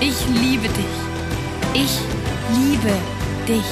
Ich 0.00 0.14
liebe 0.28 0.68
dich. 0.68 0.84
Ich 1.74 1.98
liebe 2.56 2.96
dich. 3.48 3.64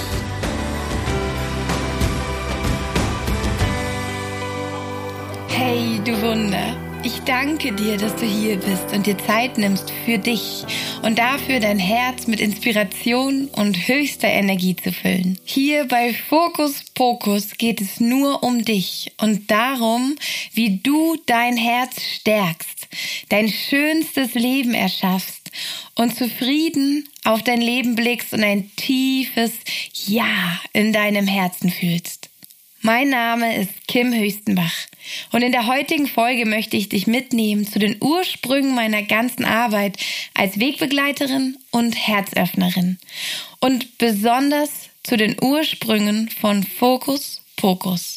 Hey, 5.49 6.01
du 6.05 6.21
Wunder. 6.23 6.77
Ich 7.05 7.21
danke 7.21 7.71
dir, 7.71 7.97
dass 7.97 8.17
du 8.17 8.27
hier 8.27 8.57
bist 8.57 8.93
und 8.93 9.07
dir 9.07 9.17
Zeit 9.19 9.57
nimmst 9.57 9.93
für 10.05 10.19
dich 10.19 10.65
und 11.03 11.21
dafür 11.21 11.61
dein 11.61 11.79
Herz 11.79 12.27
mit 12.27 12.41
Inspiration 12.41 13.47
und 13.53 13.87
höchster 13.87 14.27
Energie 14.27 14.75
zu 14.75 14.91
füllen. 14.91 15.39
Hier 15.45 15.87
bei 15.87 16.13
Fokus 16.13 16.83
Pokus 16.95 17.53
geht 17.57 17.81
es 17.81 18.01
nur 18.01 18.43
um 18.43 18.65
dich 18.65 19.13
und 19.21 19.49
darum, 19.49 20.17
wie 20.55 20.79
du 20.79 21.17
dein 21.27 21.57
Herz 21.57 22.03
stärkst, 22.03 22.89
dein 23.29 23.49
schönstes 23.49 24.35
Leben 24.35 24.75
erschaffst 24.75 25.47
und 25.97 26.15
zufrieden 26.15 27.09
auf 27.25 27.43
dein 27.43 27.61
Leben 27.61 27.97
blickst 27.97 28.33
und 28.33 28.45
ein 28.45 28.71
tiefes 28.77 29.53
Ja 29.93 30.61
in 30.73 30.93
deinem 30.93 31.27
Herzen 31.27 31.71
fühlst. 31.71 32.31
Mein 32.83 33.09
Name 33.09 33.57
ist 33.57 33.89
Kim 33.89 34.15
Höchstenbach 34.15 34.87
und 35.33 35.43
in 35.43 35.51
der 35.51 35.67
heutigen 35.67 36.07
Folge 36.07 36.47
möchte 36.47 36.77
ich 36.77 36.89
dich 36.89 37.09
mitnehmen 37.09 37.67
zu 37.67 37.81
den 37.81 37.97
Ursprüngen 38.01 38.77
meiner 38.77 39.03
ganzen 39.03 39.45
Arbeit 39.45 39.97
als 40.35 40.61
Wegbegleiterin 40.61 41.57
und 41.73 41.95
Herzöffnerin 41.95 42.99
und 43.59 43.99
besonders 43.99 44.71
zu 45.03 45.17
den 45.17 45.37
Ursprüngen 45.43 46.29
von 46.29 46.63
Fokus 46.63 47.43
Pokus. 47.57 48.16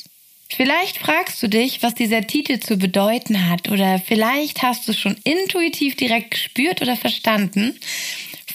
Vielleicht 0.51 0.97
fragst 0.97 1.41
du 1.41 1.47
dich, 1.47 1.83
was 1.83 1.93
dieser 1.95 2.25
Titel 2.25 2.59
zu 2.59 2.77
bedeuten 2.77 3.49
hat 3.49 3.69
oder 3.69 3.99
vielleicht 3.99 4.61
hast 4.63 4.87
du 4.87 4.93
schon 4.93 5.15
intuitiv 5.23 5.95
direkt 5.95 6.31
gespürt 6.31 6.81
oder 6.81 6.95
verstanden. 6.95 7.79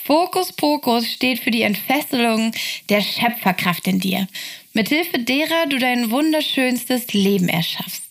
Fokus 0.05 0.53
Pokus 0.53 1.11
steht 1.11 1.39
für 1.39 1.51
die 1.51 1.62
Entfesselung 1.62 2.53
der 2.91 3.01
Schöpferkraft 3.01 3.86
in 3.86 4.01
dir 4.01 4.27
mithilfe 4.75 5.20
derer 5.20 5.67
du 5.69 5.78
dein 5.78 6.11
wunderschönstes 6.11 7.12
Leben 7.14 7.48
erschaffst. 7.48 8.03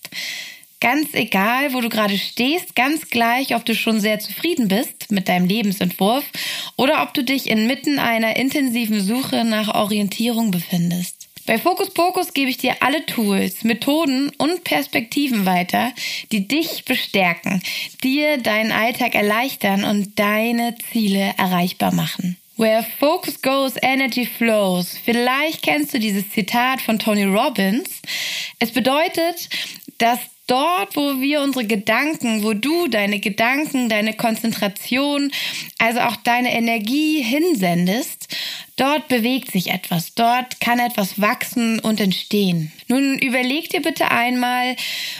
Ganz 0.79 1.13
egal, 1.13 1.73
wo 1.73 1.79
du 1.79 1.87
gerade 1.87 2.17
stehst, 2.17 2.75
ganz 2.75 3.09
gleich, 3.09 3.55
ob 3.55 3.63
du 3.65 3.75
schon 3.75 4.01
sehr 4.01 4.19
zufrieden 4.19 4.67
bist 4.67 5.11
mit 5.11 5.29
deinem 5.29 5.47
Lebensentwurf 5.47 6.25
oder 6.75 7.03
ob 7.03 7.13
du 7.13 7.23
dich 7.23 7.49
inmitten 7.49 7.99
einer 7.99 8.35
intensiven 8.35 9.01
Suche 9.01 9.45
nach 9.45 9.75
Orientierung 9.75 10.51
befindest. 10.51 11.22
Bei 11.45 11.57
Fokus 11.57 11.89
Pokus 11.89 12.33
gebe 12.33 12.49
ich 12.49 12.57
dir 12.57 12.77
alle 12.79 13.05
Tools, 13.05 13.65
Methoden 13.65 14.31
und 14.37 14.63
Perspektiven 14.63 15.45
weiter, 15.45 15.91
die 16.31 16.47
dich 16.47 16.85
bestärken, 16.85 17.61
dir 18.01 18.37
deinen 18.37 18.71
Alltag 18.71 19.13
erleichtern 19.13 19.83
und 19.83 20.17
deine 20.17 20.75
Ziele 20.91 21.33
erreichbar 21.37 21.93
machen. 21.93 22.37
Where 22.55 22.85
focus 22.99 23.41
goes, 23.41 23.73
energy 23.81 24.25
flows. 24.25 24.95
Vielleicht 25.03 25.63
kennst 25.63 25.93
du 25.93 25.99
dieses 25.99 26.29
Zitat 26.29 26.79
von 26.81 26.97
Tony 26.97 27.25
Robbins. 27.25 28.01
Es 28.59 28.71
bedeutet, 28.71 29.49
dass 29.97 30.19
dort, 30.47 30.95
wo 30.95 31.21
wir 31.21 31.41
unsere 31.41 31.65
Gedanken, 31.65 32.43
wo 32.43 32.53
du 32.53 32.87
deine 32.87 33.19
Gedanken, 33.19 33.89
deine 33.89 34.13
Konzentration, 34.13 35.31
also 35.77 36.01
auch 36.01 36.15
deine 36.17 36.53
Energie 36.53 37.21
hinsendest, 37.21 38.27
dort 38.75 39.07
bewegt 39.07 39.51
sich 39.51 39.69
etwas, 39.69 40.13
dort 40.15 40.59
kann 40.59 40.79
etwas 40.79 41.21
wachsen 41.21 41.79
und 41.79 41.99
entstehen. 41.99 42.71
Nun 42.87 43.17
überleg 43.19 43.69
dir 43.69 43.81
bitte 43.81 44.11
einmal, 44.11 44.75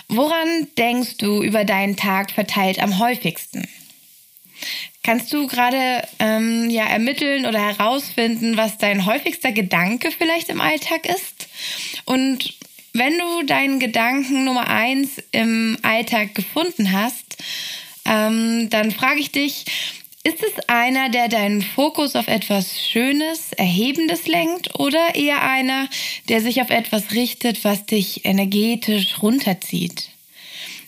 woran 0.10 0.68
denkst 0.78 1.18
du 1.18 1.42
über 1.42 1.64
deinen 1.64 1.96
Tag 1.96 2.32
verteilt 2.32 2.80
am 2.80 3.00
häufigsten? 3.00 3.68
Kannst 5.04 5.34
du 5.34 5.48
gerade 5.48 6.08
ähm, 6.20 6.70
ja 6.70 6.86
ermitteln 6.86 7.46
oder 7.46 7.60
herausfinden, 7.60 8.56
was 8.56 8.78
dein 8.78 9.06
häufigster 9.06 9.52
Gedanke 9.52 10.12
vielleicht 10.12 10.48
im 10.48 10.62
Alltag 10.62 11.06
ist? 11.06 11.50
Und 12.06 12.54
wenn 12.94 13.18
du 13.18 13.44
deinen 13.46 13.80
Gedanken 13.80 14.46
Nummer 14.46 14.68
eins 14.68 15.22
im 15.32 15.78
Alltag 15.82 16.36
gefunden 16.36 16.92
hast, 16.92 17.38
ähm, 18.06 18.70
dann 18.70 18.92
frage 18.92 19.20
ich 19.20 19.32
dich, 19.32 19.66
ist 20.24 20.42
es 20.42 20.70
einer, 20.70 21.10
der 21.10 21.28
deinen 21.28 21.62
Fokus 21.62 22.16
auf 22.16 22.28
etwas 22.28 22.80
Schönes, 22.80 23.52
Erhebendes 23.54 24.28
lenkt 24.28 24.80
oder 24.80 25.16
eher 25.16 25.42
einer, 25.44 25.90
der 26.30 26.40
sich 26.40 26.62
auf 26.62 26.70
etwas 26.70 27.12
richtet, 27.12 27.66
was 27.66 27.86
dich 27.86 28.26
energetisch 28.26 29.22
runterzieht? 29.22 30.10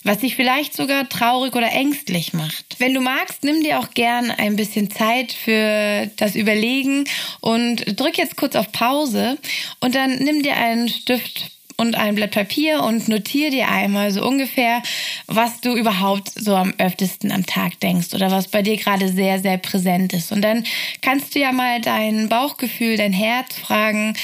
was 0.05 0.19
dich 0.19 0.35
vielleicht 0.35 0.75
sogar 0.75 1.09
traurig 1.09 1.55
oder 1.55 1.71
ängstlich 1.71 2.31
macht. 2.31 2.75
Wenn 2.77 2.93
du 2.93 3.01
magst, 3.01 3.43
nimm 3.43 3.63
dir 3.63 3.79
auch 3.79 3.89
gern 3.89 4.29
ein 4.29 4.55
bisschen 4.55 4.91
Zeit 4.91 5.33
für 5.33 6.11
das 6.17 6.35
Überlegen 6.35 7.05
und 7.41 7.99
drück 7.99 8.15
jetzt 8.19 8.37
kurz 8.37 8.55
auf 8.55 8.71
Pause 8.71 9.39
und 9.79 9.95
dann 9.95 10.19
nimm 10.19 10.43
dir 10.43 10.55
einen 10.57 10.89
Stift 10.89 11.54
und 11.77 11.95
ein 11.95 12.15
Blatt 12.15 12.31
Papier 12.31 12.83
und 12.83 13.07
notier 13.07 13.49
dir 13.51 13.69
einmal 13.69 14.11
so 14.11 14.25
ungefähr, 14.25 14.81
was 15.27 15.61
du 15.61 15.75
überhaupt 15.75 16.29
so 16.29 16.55
am 16.55 16.73
öftesten 16.77 17.31
am 17.31 17.45
Tag 17.45 17.79
denkst 17.79 18.13
oder 18.13 18.31
was 18.31 18.47
bei 18.47 18.61
dir 18.61 18.77
gerade 18.77 19.09
sehr, 19.09 19.39
sehr 19.39 19.57
präsent 19.57 20.13
ist. 20.13 20.31
Und 20.31 20.41
dann 20.41 20.63
kannst 21.01 21.35
du 21.35 21.39
ja 21.39 21.51
mal 21.51 21.81
dein 21.81 22.29
Bauchgefühl, 22.29 22.97
dein 22.97 23.13
Herz 23.13 23.57
fragen, 23.57 24.15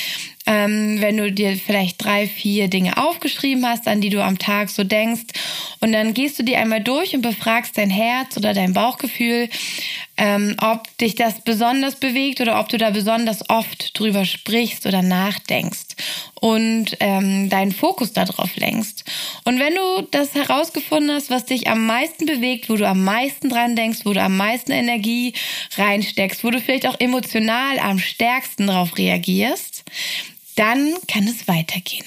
ähm, 0.51 0.99
wenn 0.99 1.15
du 1.15 1.31
dir 1.31 1.55
vielleicht 1.55 2.03
drei, 2.03 2.27
vier 2.27 2.67
Dinge 2.67 2.97
aufgeschrieben 2.97 3.65
hast, 3.65 3.87
an 3.87 4.01
die 4.01 4.09
du 4.09 4.21
am 4.21 4.37
Tag 4.37 4.69
so 4.69 4.83
denkst. 4.83 5.23
Und 5.79 5.93
dann 5.93 6.13
gehst 6.13 6.37
du 6.37 6.43
die 6.43 6.57
einmal 6.57 6.81
durch 6.81 7.15
und 7.15 7.21
befragst 7.21 7.77
dein 7.77 7.89
Herz 7.89 8.35
oder 8.35 8.53
dein 8.53 8.73
Bauchgefühl, 8.73 9.47
ähm, 10.17 10.57
ob 10.61 10.95
dich 10.97 11.15
das 11.15 11.41
besonders 11.41 11.95
bewegt 11.95 12.41
oder 12.41 12.59
ob 12.59 12.67
du 12.67 12.77
da 12.77 12.89
besonders 12.89 13.49
oft 13.49 13.97
drüber 13.97 14.25
sprichst 14.25 14.85
oder 14.85 15.01
nachdenkst 15.01 15.95
und 16.41 16.97
ähm, 16.99 17.49
deinen 17.49 17.71
Fokus 17.71 18.11
darauf 18.11 18.55
lenkst. 18.57 19.05
Und 19.45 19.57
wenn 19.57 19.73
du 19.73 20.07
das 20.11 20.35
herausgefunden 20.35 21.11
hast, 21.11 21.29
was 21.29 21.45
dich 21.45 21.69
am 21.69 21.85
meisten 21.85 22.25
bewegt, 22.25 22.69
wo 22.69 22.75
du 22.75 22.85
am 22.85 23.05
meisten 23.05 23.49
dran 23.49 23.77
denkst, 23.77 23.99
wo 24.03 24.11
du 24.11 24.21
am 24.21 24.35
meisten 24.35 24.73
Energie 24.73 25.33
reinsteckst, 25.77 26.43
wo 26.43 26.51
du 26.51 26.59
vielleicht 26.59 26.87
auch 26.87 26.99
emotional 26.99 27.79
am 27.79 27.99
stärksten 27.99 28.67
darauf 28.67 28.97
reagierst, 28.97 29.85
dann 30.55 30.93
kann 31.07 31.27
es 31.27 31.47
weitergehen. 31.47 32.05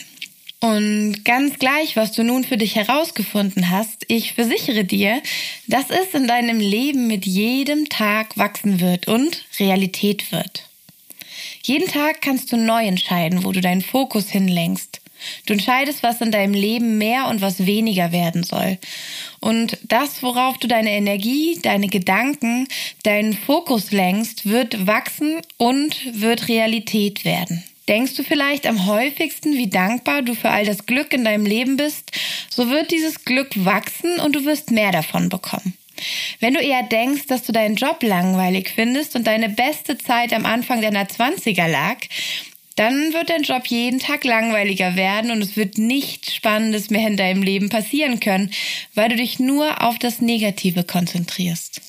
Und 0.60 1.25
ganz 1.25 1.59
gleich, 1.59 1.94
was 1.94 2.12
du 2.12 2.22
nun 2.22 2.43
für 2.43 2.56
dich 2.56 2.75
herausgefunden 2.75 3.69
hast, 3.69 4.06
ich 4.09 4.32
versichere 4.32 4.84
dir, 4.84 5.21
dass 5.66 5.91
es 5.91 6.15
in 6.15 6.27
deinem 6.27 6.59
Leben 6.59 7.06
mit 7.06 7.27
jedem 7.27 7.91
Tag 7.91 8.38
wachsen 8.38 8.81
wird 8.81 9.06
und 9.06 9.44
Realität 9.59 10.32
wird. 10.32 10.66
Jeden 11.62 11.87
Tag 11.87 12.22
kannst 12.22 12.50
du 12.50 12.56
neu 12.56 12.87
entscheiden, 12.87 13.44
wo 13.44 13.53
du 13.53 13.60
deinen 13.60 13.82
Fokus 13.82 14.31
hinlenkst. 14.31 15.03
Du 15.44 15.53
entscheidest, 15.53 16.03
was 16.03 16.21
in 16.21 16.31
deinem 16.31 16.55
Leben 16.55 16.97
mehr 16.99 17.28
und 17.28 17.41
was 17.43 17.66
weniger 17.66 18.12
werden 18.12 18.43
soll. 18.43 18.78
Und 19.41 19.78
das, 19.82 20.22
worauf 20.22 20.56
du 20.59 20.66
deine 20.66 20.93
Energie, 20.93 21.59
deine 21.62 21.88
Gedanken, 21.88 22.69
deinen 23.02 23.35
Fokus 23.35 23.90
lenkst, 23.90 24.49
wird 24.49 24.87
wachsen 24.87 25.40
und 25.58 25.97
wird 26.20 26.49
Realität 26.49 27.26
werden. 27.26 27.62
Denkst 27.88 28.14
du 28.14 28.22
vielleicht 28.22 28.66
am 28.66 28.86
häufigsten, 28.86 29.58
wie 29.58 29.69
dankbar 29.69 30.22
du 30.22 30.34
für 30.34 30.50
all 30.50 30.64
das 30.64 30.86
Glück 30.86 31.12
in 31.12 31.25
deinem 31.25 31.44
Leben 31.44 31.76
bist, 31.76 32.12
so 32.48 32.70
wird 32.70 32.90
dieses 32.90 33.25
Glück 33.25 33.64
wachsen 33.64 34.19
und 34.20 34.34
du 34.34 34.44
wirst 34.44 34.70
mehr 34.70 34.90
davon 34.90 35.28
bekommen. 35.28 35.76
Wenn 36.40 36.54
du 36.54 36.60
eher 36.60 36.82
denkst, 36.82 37.26
dass 37.26 37.42
du 37.42 37.52
deinen 37.52 37.76
Job 37.76 38.02
langweilig 38.02 38.70
findest 38.75 39.16
und 39.16 39.26
deine 39.26 39.48
beste 39.48 39.98
Zeit 39.98 40.32
am 40.32 40.46
Anfang 40.46 40.81
deiner 40.81 41.04
20er 41.04 41.69
lag, 41.69 41.98
dann 42.76 43.12
wird 43.12 43.31
dein 43.31 43.42
Job 43.42 43.66
jeden 43.69 44.00
Tag 44.00 44.25
langweiliger 44.25 44.96
werden 44.96 45.30
und 45.30 45.42
es 45.42 45.56
wird 45.56 45.78
nichts 45.78 46.34
Spannendes 46.34 46.90
mehr 46.90 47.06
in 47.06 47.16
deinem 47.16 47.42
Leben 47.42 47.69
passieren 47.69 48.19
können, 48.19 48.50
weil 48.94 49.10
du 49.10 49.16
dich 49.16 49.38
nur 49.38 49.82
auf 49.82 49.98
das 49.98 50.20
Negative 50.20 50.82
konzentrierst. 50.82 51.80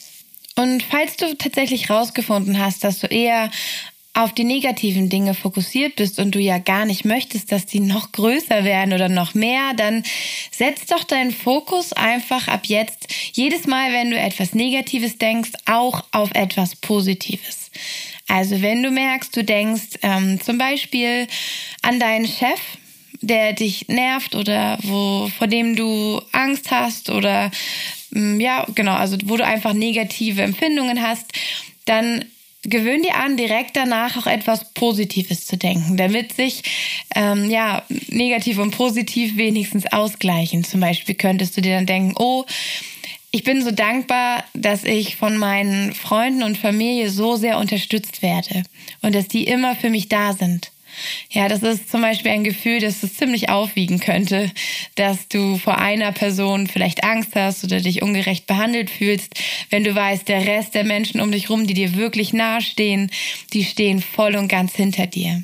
Und 0.56 0.84
falls 0.84 1.18
du 1.18 1.36
tatsächlich 1.36 1.90
rausgefunden 1.90 2.60
hast, 2.60 2.84
dass 2.84 3.00
du 3.00 3.08
eher 3.08 3.50
auf 4.16 4.34
die 4.34 4.46
negativen 4.46 5.10
Dinge 5.10 5.34
fokussiert 5.34 5.98
bist 5.98 6.20
und 6.20 6.34
du 6.34 6.40
ja 6.40 6.58
gar 6.58 6.86
nicht 6.86 7.04
möchtest, 7.04 7.52
dass 7.52 7.66
die 7.66 7.82
noch 7.82 8.14
größer 8.14 8.64
werden 8.64 8.94
oder 8.94 9.10
noch 9.10 9.34
mehr, 9.34 9.74
dann 9.76 10.04
setz 10.52 10.86
doch 10.86 11.04
deinen 11.04 11.32
Fokus 11.32 11.92
einfach 11.92 12.48
ab 12.48 12.62
jetzt 12.64 13.14
jedes 13.34 13.68
Mal, 13.68 13.92
wenn 13.92 14.12
du 14.12 14.18
etwas 14.18 14.56
Negatives 14.56 15.18
denkst, 15.18 15.52
auch 15.66 16.06
auf 16.12 16.32
etwas 16.34 16.78
Positives. 16.78 17.72
Also 18.30 18.62
wenn 18.62 18.82
du 18.82 18.90
merkst, 18.90 19.36
du 19.36 19.44
denkst 19.44 20.00
ähm, 20.02 20.40
zum 20.40 20.58
Beispiel 20.58 21.28
an 21.82 22.00
deinen 22.00 22.26
Chef, 22.26 22.60
der 23.20 23.52
dich 23.52 23.90
nervt 23.90 24.34
oder 24.34 24.78
wo, 24.84 25.30
vor 25.38 25.48
dem 25.48 25.76
du 25.76 26.22
Angst 26.32 26.72
hast 26.72 27.10
oder 27.10 27.52
mm, 28.12 28.40
ja, 28.40 28.66
genau, 28.74 28.94
also 28.94 29.18
wo 29.26 29.36
du 29.36 29.46
einfach 29.46 29.74
negative 29.74 30.42
Empfindungen 30.42 31.02
hast, 31.02 31.34
dann 31.84 32.24
gewöhn 32.66 33.02
dir 33.02 33.16
an, 33.16 33.38
direkt 33.38 33.76
danach 33.76 34.18
auch 34.18 34.28
etwas 34.28 34.74
Positives 34.74 35.46
zu 35.46 35.58
denken, 35.58 35.98
damit 35.98 36.34
sich 36.34 36.64
ähm, 37.16 37.50
ja 37.50 37.84
negativ 38.10 38.58
und 38.58 38.72
positiv 38.72 39.38
wenigstens 39.38 39.86
ausgleichen. 39.92 40.64
Zum 40.64 40.82
Beispiel 40.82 41.16
könntest 41.16 41.56
du 41.58 41.62
dir 41.62 41.76
dann 41.76 41.86
denken, 41.86 42.14
oh, 42.18 42.46
ich 43.32 43.44
bin 43.44 43.62
so 43.62 43.72
dankbar, 43.72 44.46
dass 44.54 44.84
ich 44.86 45.18
von 45.18 45.38
meinen 45.38 45.94
Freunden 45.94 46.44
und 46.44 46.58
Familie 46.58 47.10
so 47.10 47.36
sehr 47.36 47.58
unterstützt 47.58 48.22
werde 48.22 48.64
und 49.02 49.14
dass 49.14 49.28
die 49.28 49.44
immer 49.44 49.76
für 49.76 49.90
mich 49.90 50.08
da 50.08 50.34
sind. 50.34 50.72
Ja, 51.30 51.48
das 51.48 51.64
ist 51.64 51.90
zum 51.90 52.02
Beispiel 52.02 52.32
ein 52.32 52.44
Gefühl, 52.44 52.80
das 52.80 53.04
es 53.04 53.16
ziemlich 53.16 53.50
aufwiegen 53.50 54.00
könnte, 54.00 54.52
dass 54.96 55.28
du 55.28 55.58
vor 55.58 55.78
einer 55.78 56.12
Person 56.12 56.68
vielleicht 56.68 57.04
Angst 57.04 57.36
hast 57.36 57.64
oder 57.64 57.82
dich 57.82 58.02
ungerecht 58.02 58.48
behandelt 58.48 58.90
fühlst, 58.90 59.34
wenn 59.70 59.84
du 59.84 59.94
weißt, 59.94 60.28
der 60.28 60.46
Rest 60.46 60.76
der 60.76 60.84
Menschen 60.84 61.22
um 61.22 61.32
dich 61.32 61.50
rum, 61.50 61.68
die 61.68 61.74
dir 61.74 61.96
wirklich 61.96 62.34
nahestehen, 62.34 63.12
die 63.54 63.64
stehen 63.64 64.02
voll 64.02 64.36
und 64.36 64.48
ganz 64.48 64.76
hinter 64.76 65.08
dir. 65.08 65.44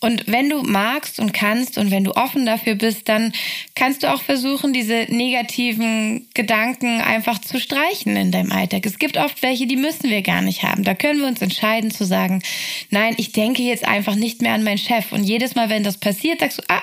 Und 0.00 0.24
wenn 0.26 0.48
du 0.48 0.62
magst 0.62 1.18
und 1.20 1.32
kannst 1.32 1.78
und 1.78 1.90
wenn 1.90 2.04
du 2.04 2.12
offen 2.16 2.46
dafür 2.46 2.74
bist, 2.74 3.08
dann 3.08 3.32
kannst 3.74 4.02
du 4.02 4.12
auch 4.12 4.22
versuchen, 4.22 4.72
diese 4.72 5.06
negativen 5.08 6.28
Gedanken 6.34 7.00
einfach 7.00 7.40
zu 7.40 7.60
streichen 7.60 8.16
in 8.16 8.32
deinem 8.32 8.52
Alltag. 8.52 8.86
Es 8.86 8.98
gibt 8.98 9.16
oft 9.16 9.42
welche, 9.42 9.66
die 9.66 9.76
müssen 9.76 10.10
wir 10.10 10.22
gar 10.22 10.42
nicht 10.42 10.62
haben. 10.62 10.84
Da 10.84 10.94
können 10.94 11.20
wir 11.20 11.28
uns 11.28 11.42
entscheiden 11.42 11.90
zu 11.90 12.04
sagen, 12.04 12.42
nein, 12.90 13.14
ich 13.18 13.32
denke 13.32 13.62
jetzt 13.62 13.86
einfach 13.86 14.14
nicht 14.14 14.42
mehr 14.42 14.54
an 14.54 14.64
meinen 14.64 14.78
Chef. 14.78 15.12
Und 15.12 15.24
jedes 15.24 15.54
Mal, 15.54 15.68
wenn 15.68 15.84
das 15.84 15.98
passiert, 15.98 16.40
sagst 16.40 16.58
du, 16.58 16.62
ah, 16.68 16.82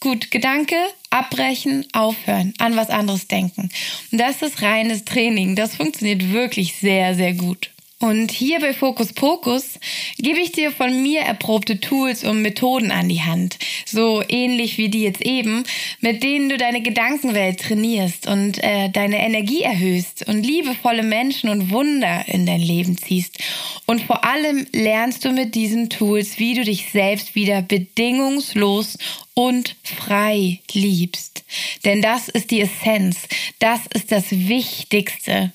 gut, 0.00 0.30
Gedanke, 0.30 0.76
abbrechen, 1.10 1.86
aufhören, 1.92 2.54
an 2.58 2.76
was 2.76 2.90
anderes 2.90 3.28
denken. 3.28 3.70
Und 4.10 4.18
das 4.18 4.42
ist 4.42 4.62
reines 4.62 5.04
Training. 5.04 5.54
Das 5.54 5.76
funktioniert 5.76 6.32
wirklich 6.32 6.74
sehr, 6.74 7.14
sehr 7.14 7.34
gut. 7.34 7.71
Und 8.02 8.32
hier 8.32 8.58
bei 8.58 8.74
Fokus 8.74 9.12
Pokus 9.12 9.78
gebe 10.18 10.40
ich 10.40 10.50
dir 10.50 10.72
von 10.72 11.04
mir 11.04 11.20
erprobte 11.20 11.78
Tools 11.78 12.24
und 12.24 12.42
Methoden 12.42 12.90
an 12.90 13.08
die 13.08 13.22
Hand. 13.22 13.60
So 13.86 14.24
ähnlich 14.28 14.76
wie 14.76 14.88
die 14.88 15.02
jetzt 15.02 15.22
eben, 15.22 15.62
mit 16.00 16.24
denen 16.24 16.48
du 16.48 16.56
deine 16.56 16.82
Gedankenwelt 16.82 17.60
trainierst 17.60 18.26
und 18.26 18.58
äh, 18.64 18.88
deine 18.88 19.24
Energie 19.24 19.62
erhöhst 19.62 20.26
und 20.26 20.42
liebevolle 20.42 21.04
Menschen 21.04 21.48
und 21.48 21.70
Wunder 21.70 22.24
in 22.26 22.44
dein 22.44 22.60
Leben 22.60 22.98
ziehst. 22.98 23.38
Und 23.86 24.02
vor 24.02 24.24
allem 24.24 24.66
lernst 24.72 25.24
du 25.24 25.30
mit 25.30 25.54
diesen 25.54 25.88
Tools, 25.88 26.40
wie 26.40 26.54
du 26.54 26.64
dich 26.64 26.90
selbst 26.90 27.36
wieder 27.36 27.62
bedingungslos 27.62 28.98
und 29.34 29.76
frei 29.84 30.58
liebst. 30.72 31.44
Denn 31.84 32.02
das 32.02 32.28
ist 32.28 32.50
die 32.50 32.62
Essenz. 32.62 33.28
Das 33.60 33.82
ist 33.94 34.10
das 34.10 34.24
Wichtigste. 34.32 35.52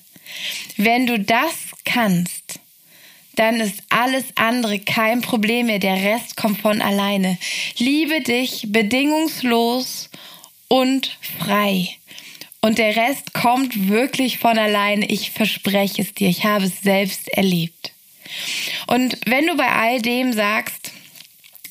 Wenn 0.76 1.06
du 1.06 1.18
das 1.18 1.67
kannst, 1.92 2.60
dann 3.36 3.60
ist 3.60 3.82
alles 3.88 4.24
andere 4.34 4.80
kein 4.80 5.20
Problem 5.20 5.66
mehr. 5.66 5.78
Der 5.78 6.02
Rest 6.02 6.36
kommt 6.36 6.60
von 6.60 6.82
alleine. 6.82 7.38
Liebe 7.76 8.20
dich 8.20 8.64
bedingungslos 8.66 10.10
und 10.66 11.16
frei. 11.38 11.88
Und 12.60 12.78
der 12.78 12.96
Rest 12.96 13.32
kommt 13.34 13.88
wirklich 13.88 14.38
von 14.38 14.58
alleine. 14.58 15.06
Ich 15.06 15.30
verspreche 15.30 16.02
es 16.02 16.14
dir. 16.14 16.28
Ich 16.28 16.44
habe 16.44 16.64
es 16.64 16.80
selbst 16.80 17.28
erlebt. 17.28 17.92
Und 18.88 19.16
wenn 19.26 19.46
du 19.46 19.56
bei 19.56 19.68
all 19.68 20.02
dem 20.02 20.32
sagst, 20.32 20.87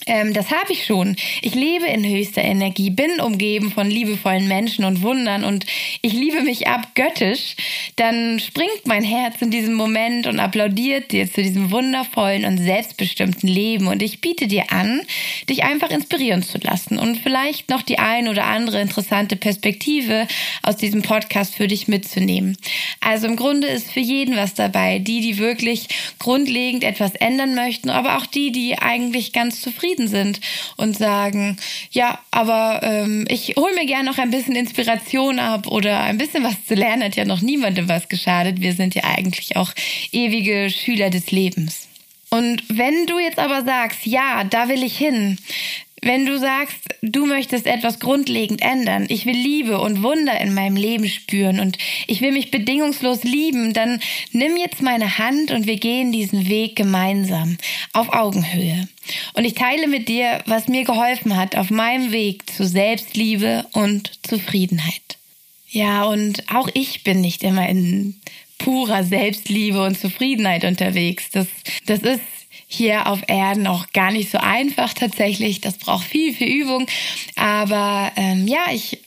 ähm, 0.08 0.34
das 0.34 0.52
habe 0.52 0.72
ich 0.72 0.86
schon. 0.86 1.16
Ich 1.42 1.54
lebe 1.54 1.86
in 1.86 2.04
höchster 2.08 2.42
Energie, 2.42 2.90
bin 2.90 3.20
umgeben 3.20 3.72
von 3.72 3.90
liebevollen 3.90 4.48
Menschen 4.48 4.86
und 4.86 5.02
Wundern 5.02 5.44
und 5.44 5.66
ich 6.02 6.14
liebe 6.14 6.42
mich 6.42 6.68
abgöttisch. 6.68 7.56
Dann 7.98 8.40
springt 8.40 8.86
mein 8.86 9.04
Herz 9.04 9.42
in 9.42 9.52
diesem 9.52 9.74
Moment 9.74 10.28
und 10.28 10.40
applaudiert 10.40 11.12
dir 11.12 11.32
zu 11.32 11.44
diesem 11.44 11.72
wundervollen 11.72 12.46
und 12.46 12.58
selbstbestimmten 12.58 13.50
Leben. 13.50 13.88
Und 13.88 14.02
ich 14.02 14.22
biete 14.22 14.48
dir 14.48 14.72
an, 14.72 15.02
dich 15.50 15.64
einfach 15.64 15.90
inspirieren 15.90 16.42
zu 16.42 16.58
lassen 16.60 16.98
und 16.98 17.18
vielleicht 17.18 17.70
noch 17.70 17.82
die 17.82 18.00
ein 18.00 18.28
oder 18.30 18.46
andere 18.46 18.82
interessante 18.82 19.36
Perspektive 19.36 20.28
aus 20.64 20.78
diesem 20.78 21.02
Podcast 21.02 21.56
für 21.56 21.68
dich 21.68 21.88
mitzunehmen. 21.88 22.58
Also 23.02 23.28
im 23.28 23.36
Grunde 23.36 23.68
ist 23.68 23.92
für 23.92 24.00
jeden 24.00 24.36
was 24.36 24.54
dabei. 24.54 25.00
Die, 25.00 25.22
die 25.22 25.38
wirklich 25.38 25.88
grundlegend 26.18 26.84
etwas 26.84 27.14
ändern 27.16 27.56
möchten, 27.56 27.90
aber 27.90 28.18
auch 28.18 28.26
die, 28.26 28.52
die 28.52 28.78
eigentlich 28.78 29.34
ganz 29.34 29.62
zufrieden 29.62 29.97
zufrieden 29.98 30.08
sind 30.08 30.40
und 30.78 30.98
sagen, 30.98 31.58
ja, 31.92 32.20
aber 32.32 32.82
ähm, 32.84 33.26
ich 33.30 33.56
hole 33.58 33.74
mir 33.74 33.86
gerne 33.86 34.10
noch 34.10 34.18
ein 34.18 34.32
bisschen 34.32 34.56
Inspiration 34.56 35.40
ab 35.40 35.68
oder 35.68 36.02
ein 36.02 36.18
bisschen 36.18 36.44
was 36.44 36.66
zu 36.66 36.76
lernen 36.76 37.04
hat 37.04 37.16
ja 37.16 37.26
noch 37.26 37.42
niemandem 37.42 37.90
was 37.90 38.08
geschadet. 38.08 38.62
Wir 38.62 38.74
sind 38.74 38.96
ja 38.96 39.04
eigentlich 39.04 39.56
auch 39.56 39.72
ewige 40.12 40.70
Schüler 40.70 41.10
des 41.10 41.32
Lebens. 41.32 41.88
Und 42.30 42.64
wenn 42.68 43.06
du 43.06 43.20
jetzt 43.20 43.40
aber 43.40 43.64
sagst, 43.64 44.06
ja, 44.06 44.44
da 44.44 44.68
will 44.68 44.84
ich 44.84 44.98
hin, 44.98 45.38
wenn 46.08 46.26
du 46.26 46.40
sagst, 46.40 46.78
du 47.02 47.26
möchtest 47.26 47.68
etwas 47.68 48.00
grundlegend 48.00 48.62
ändern, 48.62 49.06
ich 49.10 49.26
will 49.26 49.36
Liebe 49.36 49.80
und 49.80 50.04
Wunder 50.04 50.40
in 50.40 50.54
meinem 50.54 50.78
Leben 50.78 51.10
spüren 51.10 51.60
und 51.60 51.78
ich 52.08 52.22
will 52.22 52.32
mich 52.32 52.50
bedingungslos 52.50 53.24
lieben, 53.24 53.74
dann 53.74 54.00
nimm 54.32 54.56
jetzt 54.56 54.82
meine 54.82 55.18
Hand 55.18 55.52
und 55.52 55.68
wir 55.68 55.76
gehen 55.76 56.14
diesen 56.14 56.48
Weg 56.48 56.78
gemeinsam 56.78 57.58
auf 57.92 58.14
Augenhöhe. 58.14 58.88
Und 59.34 59.44
ich 59.44 59.54
teile 59.54 59.88
mit 59.88 60.08
dir, 60.08 60.42
was 60.46 60.70
mir 60.70 60.86
geholfen 60.86 61.36
hat 61.36 61.58
auf 61.58 61.70
meinem 61.70 62.14
Weg 62.14 62.50
zu 62.50 62.66
Selbstliebe 62.66 63.66
und 63.74 64.12
Zufriedenheit. 64.26 65.18
Ja, 65.70 66.06
und 66.06 66.50
auch 66.50 66.70
ich 66.74 67.04
bin 67.04 67.20
nicht 67.20 67.44
immer 67.44 67.68
in 67.68 68.16
purer 68.58 69.04
Selbstliebe 69.04 69.84
und 69.84 70.00
Zufriedenheit 70.00 70.64
unterwegs. 70.64 71.30
Das, 71.32 71.48
das 71.86 72.00
ist 72.00 72.22
hier 72.68 73.08
auf 73.08 73.22
Erden 73.28 73.66
auch 73.66 73.88
gar 73.94 74.12
nicht 74.12 74.30
so 74.30 74.38
einfach 74.38 74.94
tatsächlich. 74.94 75.62
Das 75.62 75.78
braucht 75.78 76.06
viel, 76.06 76.34
viel 76.34 76.64
Übung. 76.64 76.86
Aber 77.36 78.12
ähm, 78.18 78.48
ja, 78.48 78.66
ich 78.72 79.00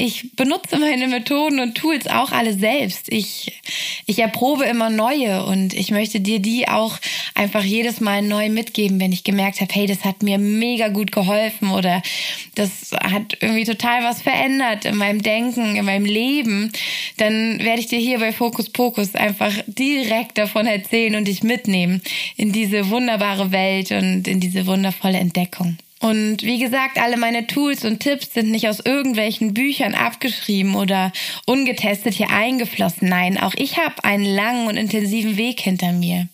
ich 0.00 0.34
benutze 0.34 0.78
meine 0.78 1.08
Methoden 1.08 1.60
und 1.60 1.74
Tools 1.74 2.06
auch 2.06 2.32
alle 2.32 2.54
selbst. 2.54 3.12
Ich, 3.12 3.60
ich 4.06 4.18
erprobe 4.18 4.64
immer 4.64 4.88
neue 4.88 5.44
und 5.44 5.74
ich 5.74 5.90
möchte 5.90 6.20
dir 6.20 6.38
die 6.38 6.68
auch 6.68 6.96
einfach 7.34 7.62
jedes 7.62 8.00
Mal 8.00 8.22
neu 8.22 8.48
mitgeben, 8.48 8.98
wenn 8.98 9.12
ich 9.12 9.24
gemerkt 9.24 9.60
habe, 9.60 9.72
hey, 9.74 9.86
das 9.86 10.04
hat 10.04 10.22
mir 10.22 10.38
mega 10.38 10.88
gut 10.88 11.12
geholfen 11.12 11.70
oder 11.70 12.02
das 12.54 12.92
hat 12.92 13.36
irgendwie 13.40 13.64
total 13.64 14.02
was 14.02 14.22
verändert 14.22 14.86
in 14.86 14.96
meinem 14.96 15.22
Denken, 15.22 15.76
in 15.76 15.84
meinem 15.84 16.06
Leben. 16.06 16.72
Dann 17.18 17.58
werde 17.60 17.80
ich 17.80 17.88
dir 17.88 17.98
hier 17.98 18.18
bei 18.18 18.32
Fokus 18.32 18.70
Pokus 18.70 19.14
einfach 19.14 19.52
direkt 19.66 20.38
davon 20.38 20.66
erzählen 20.66 21.14
und 21.14 21.28
dich 21.28 21.42
mitnehmen 21.42 22.00
in 22.36 22.52
diese 22.52 22.88
wunderbare 22.88 23.52
Welt 23.52 23.90
und 23.90 24.26
in 24.26 24.40
diese 24.40 24.66
wundervolle 24.66 25.18
Entdeckung. 25.18 25.76
Und 26.00 26.42
wie 26.42 26.58
gesagt, 26.58 26.98
alle 26.98 27.18
meine 27.18 27.46
Tools 27.46 27.84
und 27.84 28.00
Tipps 28.00 28.32
sind 28.32 28.50
nicht 28.50 28.68
aus 28.68 28.80
irgendwelchen 28.80 29.52
Büchern 29.52 29.94
abgeschrieben 29.94 30.74
oder 30.74 31.12
ungetestet 31.44 32.14
hier 32.14 32.30
eingeflossen. 32.30 33.08
Nein, 33.08 33.38
auch 33.38 33.54
ich 33.56 33.76
habe 33.76 34.02
einen 34.02 34.24
langen 34.24 34.66
und 34.66 34.78
intensiven 34.78 35.36
Weg 35.36 35.60
hinter 35.60 35.92
mir. 35.92 36.28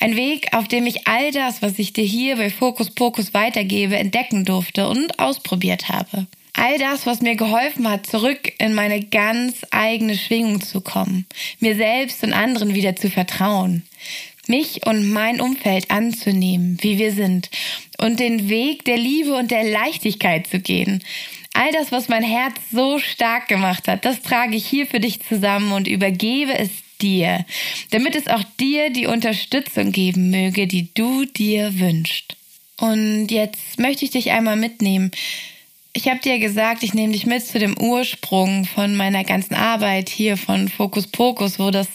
Ein 0.00 0.16
Weg, 0.16 0.52
auf 0.52 0.66
dem 0.66 0.86
ich 0.86 1.06
all 1.06 1.30
das, 1.30 1.62
was 1.62 1.78
ich 1.78 1.92
dir 1.92 2.04
hier 2.04 2.36
bei 2.36 2.50
Fokus 2.50 2.90
Pokus 2.90 3.34
weitergebe, 3.34 3.96
entdecken 3.96 4.44
durfte 4.44 4.88
und 4.88 5.18
ausprobiert 5.18 5.88
habe. 5.88 6.26
All 6.54 6.76
das, 6.78 7.06
was 7.06 7.20
mir 7.22 7.36
geholfen 7.36 7.88
hat, 7.88 8.06
zurück 8.06 8.52
in 8.58 8.74
meine 8.74 9.00
ganz 9.04 9.64
eigene 9.70 10.18
Schwingung 10.18 10.60
zu 10.60 10.80
kommen, 10.80 11.24
mir 11.60 11.76
selbst 11.76 12.24
und 12.24 12.32
anderen 12.32 12.74
wieder 12.74 12.96
zu 12.96 13.10
vertrauen, 13.10 13.84
mich 14.48 14.86
und 14.86 15.10
mein 15.10 15.40
Umfeld 15.40 15.90
anzunehmen, 15.90 16.78
wie 16.80 16.98
wir 16.98 17.12
sind 17.12 17.50
und 17.98 18.20
den 18.20 18.48
Weg 18.48 18.84
der 18.84 18.96
Liebe 18.96 19.34
und 19.34 19.50
der 19.50 19.64
Leichtigkeit 19.64 20.46
zu 20.46 20.60
gehen. 20.60 21.02
All 21.54 21.72
das, 21.72 21.90
was 21.90 22.08
mein 22.08 22.22
Herz 22.22 22.54
so 22.72 22.98
stark 22.98 23.48
gemacht 23.48 23.88
hat, 23.88 24.04
das 24.04 24.22
trage 24.22 24.56
ich 24.56 24.66
hier 24.66 24.86
für 24.86 25.00
dich 25.00 25.20
zusammen 25.20 25.72
und 25.72 25.88
übergebe 25.88 26.56
es 26.56 26.70
dir, 27.00 27.44
damit 27.90 28.14
es 28.14 28.28
auch 28.28 28.44
dir 28.60 28.90
die 28.90 29.06
Unterstützung 29.06 29.92
geben 29.92 30.30
möge, 30.30 30.66
die 30.66 30.92
du 30.94 31.24
dir 31.24 31.78
wünschst. 31.78 32.36
Und 32.80 33.28
jetzt 33.28 33.78
möchte 33.78 34.04
ich 34.04 34.12
dich 34.12 34.30
einmal 34.30 34.56
mitnehmen. 34.56 35.10
Ich 35.98 36.06
habe 36.06 36.20
dir 36.20 36.38
gesagt, 36.38 36.84
ich 36.84 36.94
nehme 36.94 37.12
dich 37.12 37.26
mit 37.26 37.44
zu 37.44 37.58
dem 37.58 37.76
Ursprung 37.76 38.66
von 38.66 38.94
meiner 38.94 39.24
ganzen 39.24 39.56
Arbeit 39.56 40.08
hier 40.08 40.36
von 40.36 40.68
Fokus 40.68 41.08
Pokus, 41.08 41.58
wo 41.58 41.72
das 41.72 41.88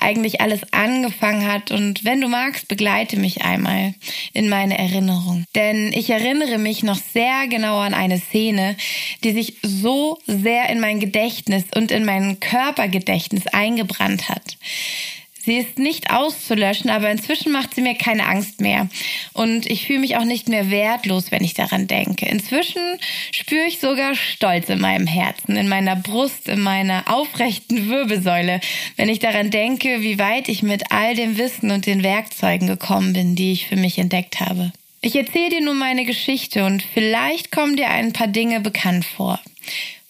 eigentlich 0.00 0.40
alles 0.40 0.62
angefangen 0.72 1.46
hat. 1.46 1.70
Und 1.70 2.02
wenn 2.02 2.22
du 2.22 2.28
magst, 2.28 2.66
begleite 2.66 3.18
mich 3.18 3.42
einmal 3.42 3.92
in 4.32 4.48
meine 4.48 4.78
Erinnerung. 4.78 5.44
Denn 5.54 5.92
ich 5.92 6.08
erinnere 6.08 6.56
mich 6.56 6.82
noch 6.82 6.96
sehr 6.96 7.46
genau 7.46 7.76
an 7.76 7.92
eine 7.92 8.20
Szene, 8.20 8.74
die 9.22 9.32
sich 9.32 9.58
so 9.60 10.18
sehr 10.26 10.70
in 10.70 10.80
mein 10.80 10.98
Gedächtnis 10.98 11.64
und 11.76 11.90
in 11.90 12.06
mein 12.06 12.40
Körpergedächtnis 12.40 13.48
eingebrannt 13.48 14.30
hat. 14.30 14.56
Sie 15.44 15.56
ist 15.56 15.78
nicht 15.78 16.10
auszulöschen, 16.10 16.88
aber 16.88 17.10
inzwischen 17.10 17.50
macht 17.50 17.74
sie 17.74 17.80
mir 17.80 17.94
keine 17.94 18.26
Angst 18.26 18.60
mehr. 18.60 18.88
Und 19.32 19.66
ich 19.66 19.86
fühle 19.86 19.98
mich 19.98 20.16
auch 20.16 20.24
nicht 20.24 20.48
mehr 20.48 20.70
wertlos, 20.70 21.32
wenn 21.32 21.42
ich 21.42 21.54
daran 21.54 21.88
denke. 21.88 22.26
Inzwischen 22.26 22.82
spüre 23.32 23.66
ich 23.66 23.80
sogar 23.80 24.14
Stolz 24.14 24.68
in 24.68 24.80
meinem 24.80 25.08
Herzen, 25.08 25.56
in 25.56 25.68
meiner 25.68 25.96
Brust, 25.96 26.48
in 26.48 26.60
meiner 26.60 27.12
aufrechten 27.12 27.88
Wirbelsäule, 27.88 28.60
wenn 28.96 29.08
ich 29.08 29.18
daran 29.18 29.50
denke, 29.50 30.02
wie 30.02 30.18
weit 30.18 30.48
ich 30.48 30.62
mit 30.62 30.92
all 30.92 31.16
dem 31.16 31.36
Wissen 31.38 31.72
und 31.72 31.86
den 31.86 32.04
Werkzeugen 32.04 32.68
gekommen 32.68 33.12
bin, 33.12 33.34
die 33.34 33.52
ich 33.52 33.66
für 33.66 33.76
mich 33.76 33.98
entdeckt 33.98 34.38
habe. 34.38 34.72
Ich 35.00 35.16
erzähle 35.16 35.50
dir 35.50 35.60
nun 35.60 35.78
meine 35.78 36.04
Geschichte 36.04 36.64
und 36.64 36.84
vielleicht 36.94 37.50
kommen 37.50 37.76
dir 37.76 37.90
ein 37.90 38.12
paar 38.12 38.28
Dinge 38.28 38.60
bekannt 38.60 39.04
vor. 39.04 39.40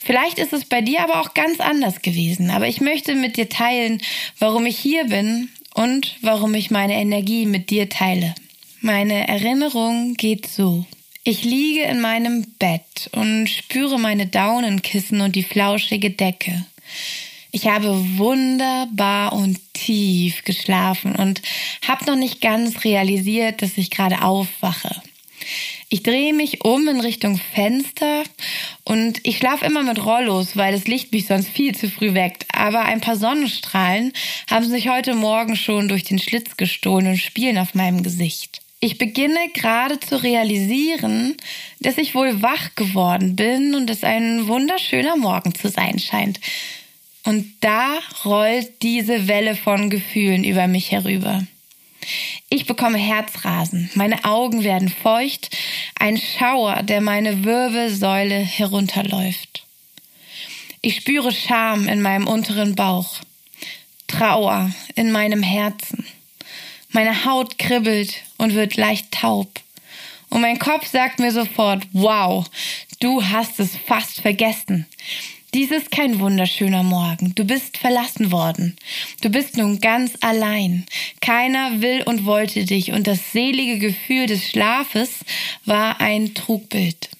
Vielleicht 0.04 0.38
ist 0.38 0.52
es 0.52 0.64
bei 0.64 0.80
dir 0.80 1.02
aber 1.02 1.20
auch 1.20 1.32
ganz 1.32 1.60
anders 1.60 2.02
gewesen, 2.02 2.50
aber 2.50 2.66
ich 2.66 2.80
möchte 2.80 3.14
mit 3.14 3.36
dir 3.36 3.48
teilen, 3.48 4.02
warum 4.38 4.66
ich 4.66 4.76
hier 4.76 5.04
bin 5.04 5.48
und 5.74 6.16
warum 6.22 6.54
ich 6.54 6.70
meine 6.70 6.94
Energie 6.94 7.46
mit 7.46 7.70
dir 7.70 7.88
teile. 7.88 8.34
Meine 8.80 9.28
Erinnerung 9.28 10.14
geht 10.14 10.46
so. 10.46 10.84
Ich 11.22 11.44
liege 11.44 11.82
in 11.82 12.00
meinem 12.00 12.44
Bett 12.58 13.10
und 13.12 13.46
spüre 13.46 13.96
meine 13.96 14.26
Daunenkissen 14.26 15.20
und 15.20 15.36
die 15.36 15.44
flauschige 15.44 16.10
Decke. 16.10 16.66
Ich 17.52 17.68
habe 17.68 18.18
wunderbar 18.18 19.32
und 19.34 19.60
tief 19.72 20.42
geschlafen 20.42 21.14
und 21.14 21.42
habe 21.86 22.06
noch 22.06 22.16
nicht 22.16 22.40
ganz 22.40 22.82
realisiert, 22.82 23.62
dass 23.62 23.78
ich 23.78 23.90
gerade 23.90 24.22
aufwache. 24.22 25.00
Ich 25.92 26.02
drehe 26.02 26.32
mich 26.32 26.64
um 26.64 26.88
in 26.88 27.00
Richtung 27.00 27.36
Fenster 27.36 28.22
und 28.82 29.20
ich 29.24 29.36
schlafe 29.36 29.66
immer 29.66 29.82
mit 29.82 30.02
Rollos, 30.02 30.56
weil 30.56 30.72
das 30.72 30.86
Licht 30.86 31.12
mich 31.12 31.26
sonst 31.26 31.50
viel 31.50 31.74
zu 31.74 31.90
früh 31.90 32.14
weckt. 32.14 32.46
Aber 32.50 32.86
ein 32.86 33.02
paar 33.02 33.16
Sonnenstrahlen 33.16 34.14
haben 34.50 34.64
sich 34.64 34.88
heute 34.88 35.14
Morgen 35.14 35.54
schon 35.54 35.88
durch 35.88 36.04
den 36.04 36.18
Schlitz 36.18 36.56
gestohlen 36.56 37.08
und 37.08 37.18
spielen 37.18 37.58
auf 37.58 37.74
meinem 37.74 38.02
Gesicht. 38.02 38.62
Ich 38.80 38.96
beginne 38.96 39.50
gerade 39.52 40.00
zu 40.00 40.22
realisieren, 40.22 41.36
dass 41.80 41.98
ich 41.98 42.14
wohl 42.14 42.40
wach 42.40 42.74
geworden 42.74 43.36
bin 43.36 43.74
und 43.74 43.90
es 43.90 44.02
ein 44.02 44.48
wunderschöner 44.48 45.16
Morgen 45.16 45.54
zu 45.54 45.68
sein 45.68 45.98
scheint. 45.98 46.40
Und 47.24 47.52
da 47.60 47.98
rollt 48.24 48.80
diese 48.80 49.28
Welle 49.28 49.56
von 49.56 49.90
Gefühlen 49.90 50.42
über 50.44 50.68
mich 50.68 50.90
herüber. 50.90 51.42
Ich 52.48 52.66
bekomme 52.66 52.98
Herzrasen, 52.98 53.90
meine 53.94 54.24
Augen 54.24 54.64
werden 54.64 54.88
feucht, 54.88 55.56
ein 55.98 56.18
Schauer, 56.18 56.82
der 56.82 57.00
meine 57.00 57.44
Wirbelsäule 57.44 58.36
herunterläuft. 58.36 59.64
Ich 60.80 60.96
spüre 60.96 61.32
Scham 61.32 61.88
in 61.88 62.02
meinem 62.02 62.26
unteren 62.26 62.74
Bauch, 62.74 63.20
Trauer 64.08 64.70
in 64.94 65.12
meinem 65.12 65.42
Herzen. 65.42 66.06
Meine 66.90 67.24
Haut 67.24 67.56
kribbelt 67.56 68.14
und 68.36 68.54
wird 68.54 68.76
leicht 68.76 69.12
taub. 69.12 69.60
Und 70.28 70.40
mein 70.40 70.58
Kopf 70.58 70.86
sagt 70.86 71.18
mir 71.18 71.30
sofort, 71.30 71.86
wow, 71.92 72.44
du 73.00 73.24
hast 73.24 73.60
es 73.60 73.76
fast 73.86 74.20
vergessen. 74.20 74.86
Dies 75.54 75.70
ist 75.70 75.90
kein 75.90 76.18
wunderschöner 76.18 76.82
Morgen. 76.82 77.34
Du 77.34 77.44
bist 77.44 77.76
verlassen 77.76 78.32
worden. 78.32 78.74
Du 79.20 79.28
bist 79.28 79.58
nun 79.58 79.80
ganz 79.82 80.12
allein. 80.22 80.86
Keiner 81.20 81.82
will 81.82 82.02
und 82.06 82.24
wollte 82.24 82.64
dich 82.64 82.92
und 82.92 83.06
das 83.06 83.32
selige 83.32 83.78
Gefühl 83.78 84.24
des 84.24 84.48
Schlafes 84.48 85.10
war 85.66 86.00
ein 86.00 86.32
Trugbild. 86.32 87.10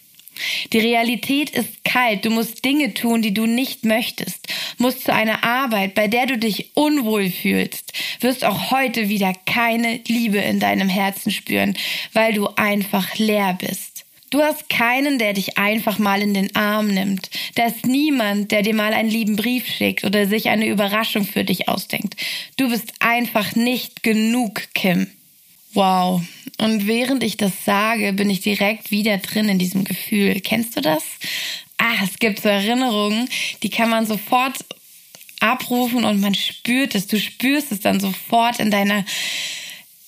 Die 0.73 0.79
Realität 0.79 1.51
ist 1.51 1.85
kalt. 1.85 2.25
Du 2.25 2.31
musst 2.31 2.65
Dinge 2.65 2.95
tun, 2.95 3.21
die 3.21 3.35
du 3.35 3.45
nicht 3.45 3.85
möchtest. 3.85 4.49
Musst 4.79 5.05
zu 5.05 5.13
einer 5.13 5.45
Arbeit, 5.45 5.95
bei 5.95 6.09
der 6.09 6.25
du 6.25 6.39
dich 6.39 6.71
unwohl 6.73 7.31
fühlst. 7.31 7.93
Wirst 8.21 8.47
auch 8.47 8.71
heute 8.71 9.11
wieder 9.11 9.35
keine 9.45 10.01
Liebe 10.09 10.39
in 10.39 10.59
deinem 10.59 10.89
Herzen 10.89 11.33
spüren, 11.33 11.77
weil 12.15 12.33
du 12.33 12.49
einfach 12.57 13.15
leer 13.19 13.59
bist. 13.61 13.92
Du 14.33 14.41
hast 14.41 14.71
keinen, 14.71 15.19
der 15.19 15.35
dich 15.35 15.59
einfach 15.59 15.99
mal 15.99 16.23
in 16.23 16.33
den 16.33 16.57
Arm 16.57 16.87
nimmt. 16.87 17.29
Da 17.55 17.67
ist 17.67 17.85
niemand, 17.85 18.51
der 18.51 18.63
dir 18.63 18.75
mal 18.75 18.95
einen 18.95 19.11
lieben 19.11 19.37
Brief 19.37 19.67
schickt 19.67 20.05
oder 20.05 20.27
sich 20.27 20.49
eine 20.49 20.69
Überraschung 20.69 21.27
für 21.27 21.45
dich 21.45 21.69
ausdenkt. 21.69 22.17
Du 22.57 22.71
bist 22.71 22.95
einfach 23.01 23.55
nicht 23.55 24.03
genug, 24.03 24.63
Kim. 24.73 25.07
Wow. 25.75 26.23
Und 26.57 26.87
während 26.87 27.23
ich 27.23 27.37
das 27.37 27.53
sage, 27.67 28.15
bin 28.15 28.31
ich 28.31 28.41
direkt 28.41 28.91
wieder 28.91 29.19
drin 29.19 29.51
in 29.51 29.59
diesem 29.59 29.85
Gefühl. 29.85 30.41
Kennst 30.41 30.79
du 30.79 30.81
das? 30.81 31.03
Ah, 31.77 32.03
es 32.03 32.19
gibt 32.19 32.41
so 32.41 32.49
Erinnerungen, 32.49 33.29
die 33.63 33.69
kann 33.69 33.91
man 33.91 34.07
sofort 34.07 34.65
abrufen 35.41 36.07
und 36.07 36.23
man 36.23 36.35
spürt 36.35 36.95
es. 36.95 37.07
Du 37.07 37.21
spürst 37.21 37.71
es 37.71 37.81
dann 37.81 38.01
sofort 38.01 38.61
in 38.61 38.71
deiner 38.71 39.05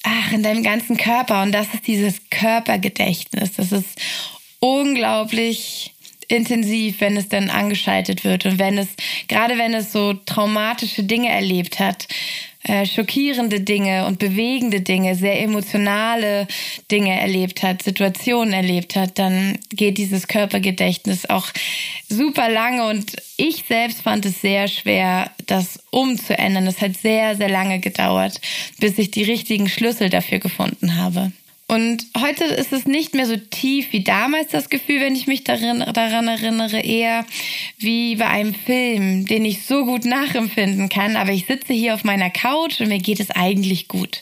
ach, 0.04 0.32
in 0.32 0.42
deinem 0.42 0.62
ganzen 0.62 0.96
Körper. 0.96 1.42
Und 1.42 1.52
das 1.52 1.66
ist 1.74 1.86
dieses 1.86 2.20
Körpergedächtnis. 2.30 3.54
Das 3.54 3.72
ist 3.72 4.00
unglaublich 4.60 5.93
intensiv, 6.28 7.00
wenn 7.00 7.16
es 7.16 7.28
dann 7.28 7.50
angeschaltet 7.50 8.24
wird 8.24 8.46
und 8.46 8.58
wenn 8.58 8.78
es, 8.78 8.88
gerade 9.28 9.58
wenn 9.58 9.74
es 9.74 9.92
so 9.92 10.14
traumatische 10.14 11.04
Dinge 11.04 11.30
erlebt 11.30 11.78
hat, 11.78 12.06
äh, 12.66 12.86
schockierende 12.86 13.60
Dinge 13.60 14.06
und 14.06 14.18
bewegende 14.18 14.80
Dinge, 14.80 15.16
sehr 15.16 15.42
emotionale 15.42 16.46
Dinge 16.90 17.20
erlebt 17.20 17.62
hat, 17.62 17.82
Situationen 17.82 18.54
erlebt 18.54 18.96
hat, 18.96 19.18
dann 19.18 19.58
geht 19.68 19.98
dieses 19.98 20.28
Körpergedächtnis 20.28 21.28
auch 21.28 21.48
super 22.08 22.48
lange 22.48 22.86
und 22.86 23.16
ich 23.36 23.64
selbst 23.68 24.00
fand 24.00 24.24
es 24.24 24.40
sehr 24.40 24.68
schwer, 24.68 25.30
das 25.44 25.78
umzuändern. 25.90 26.66
Es 26.66 26.80
hat 26.80 26.96
sehr, 26.96 27.36
sehr 27.36 27.50
lange 27.50 27.80
gedauert, 27.80 28.40
bis 28.78 28.96
ich 28.96 29.10
die 29.10 29.24
richtigen 29.24 29.68
Schlüssel 29.68 30.08
dafür 30.08 30.38
gefunden 30.38 30.96
habe. 30.96 31.32
Und 31.66 32.06
heute 32.20 32.44
ist 32.44 32.74
es 32.74 32.84
nicht 32.84 33.14
mehr 33.14 33.26
so 33.26 33.36
tief 33.36 33.92
wie 33.92 34.04
damals 34.04 34.48
das 34.50 34.68
Gefühl, 34.68 35.00
wenn 35.00 35.16
ich 35.16 35.26
mich 35.26 35.44
darin, 35.44 35.82
daran 35.94 36.28
erinnere, 36.28 36.80
eher 36.80 37.24
wie 37.78 38.16
bei 38.16 38.26
einem 38.26 38.54
Film, 38.54 39.24
den 39.24 39.46
ich 39.46 39.64
so 39.64 39.86
gut 39.86 40.04
nachempfinden 40.04 40.90
kann. 40.90 41.16
Aber 41.16 41.32
ich 41.32 41.46
sitze 41.46 41.72
hier 41.72 41.94
auf 41.94 42.04
meiner 42.04 42.28
Couch 42.28 42.80
und 42.80 42.88
mir 42.88 42.98
geht 42.98 43.18
es 43.18 43.30
eigentlich 43.30 43.88
gut. 43.88 44.20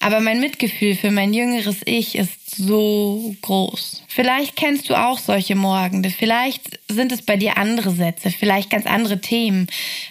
Aber 0.00 0.20
mein 0.20 0.40
Mitgefühl 0.40 0.94
für 0.94 1.10
mein 1.10 1.32
jüngeres 1.32 1.80
Ich 1.86 2.16
ist 2.16 2.43
so 2.56 3.34
groß. 3.42 4.02
Vielleicht 4.08 4.56
kennst 4.56 4.88
du 4.88 4.94
auch 4.94 5.18
solche 5.18 5.54
Morgende. 5.54 6.10
Vielleicht 6.10 6.80
sind 6.88 7.12
es 7.12 7.22
bei 7.22 7.36
dir 7.36 7.56
andere 7.56 7.90
Sätze, 7.90 8.30
vielleicht 8.30 8.70
ganz 8.70 8.86
andere 8.86 9.20
Themen. 9.20 9.66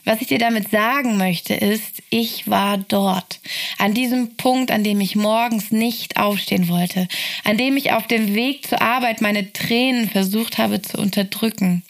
Was 0.06 0.22
ich 0.22 0.28
dir 0.28 0.40
damit 0.40 0.70
sagen 0.70 1.18
möchte, 1.18 1.54
ist, 1.54 2.02
ich 2.10 2.50
war 2.50 2.78
dort. 2.78 3.40
An 3.78 3.94
diesem 3.94 4.36
Punkt, 4.36 4.72
an 4.72 4.84
dem 4.84 5.02
ich 5.02 5.16
morgens 5.16 5.72
nicht 5.72 6.18
aufstehen 6.18 6.70
wollte. 6.70 7.08
An 7.44 7.58
dem 7.58 7.78
ich 7.78 7.92
auf 7.92 8.08
dem 8.08 8.36
Weg 8.36 8.68
zur 8.68 8.82
Arbeit 8.82 9.22
meine 9.22 9.54
Tränen 9.54 10.10
versucht 10.10 10.58
habe 10.58 10.82
zu 10.82 10.98
unterdrücken 10.98 11.84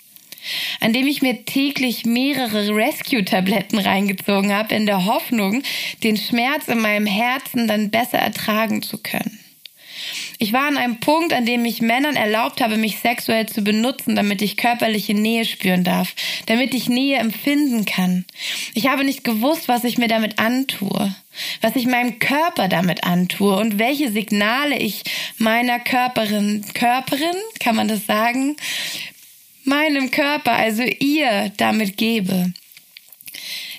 an 0.80 0.94
dem 0.94 1.08
ich 1.08 1.22
mir 1.22 1.46
täglich 1.46 2.06
mehrere 2.06 2.76
Rescue-Tabletten 2.76 3.80
reingezogen 3.80 4.54
habe, 4.54 4.76
in 4.76 4.86
der 4.86 5.06
Hoffnung, 5.06 5.64
den 6.04 6.18
Schmerz 6.18 6.68
in 6.68 6.80
meinem 6.80 7.06
Herzen 7.06 7.68
dann 7.68 7.90
besser 7.90 8.20
ertragen 8.20 8.82
zu 8.82 8.98
können. 8.98 9.43
Ich 10.44 10.52
war 10.52 10.68
an 10.68 10.76
einem 10.76 11.00
Punkt, 11.00 11.32
an 11.32 11.46
dem 11.46 11.64
ich 11.64 11.82
Männern 11.82 12.18
erlaubt 12.18 12.60
habe, 12.60 12.76
mich 12.76 13.00
sexuell 13.00 13.46
zu 13.46 13.62
benutzen, 13.62 14.18
damit 14.18 14.42
ich 14.42 14.58
körperliche 14.58 15.14
Nähe 15.14 15.46
spüren 15.46 15.86
darf, 15.86 16.14
damit 16.48 16.74
ich 16.74 16.90
Nähe 16.90 17.16
empfinden 17.16 17.86
kann. 17.86 18.26
Ich 18.74 18.90
habe 18.90 19.06
nicht 19.06 19.24
gewusst, 19.24 19.70
was 19.70 19.86
ich 19.86 19.98
mir 19.98 20.10
damit 20.10 20.40
antue, 20.40 21.16
was 21.62 21.78
ich 21.78 21.88
meinem 21.88 22.20
Körper 22.20 22.68
damit 22.68 23.06
antue 23.06 23.56
und 23.56 23.80
welche 23.80 24.12
Signale 24.12 24.78
ich 24.78 25.04
meiner 25.38 25.80
Körperin, 25.80 26.66
Körperin, 26.74 27.38
kann 27.62 27.78
man 27.78 27.88
das 27.88 28.06
sagen, 28.06 28.58
meinem 29.64 30.12
Körper, 30.12 30.52
also 30.52 30.84
ihr 30.84 31.54
damit 31.56 31.96
gebe. 31.96 32.52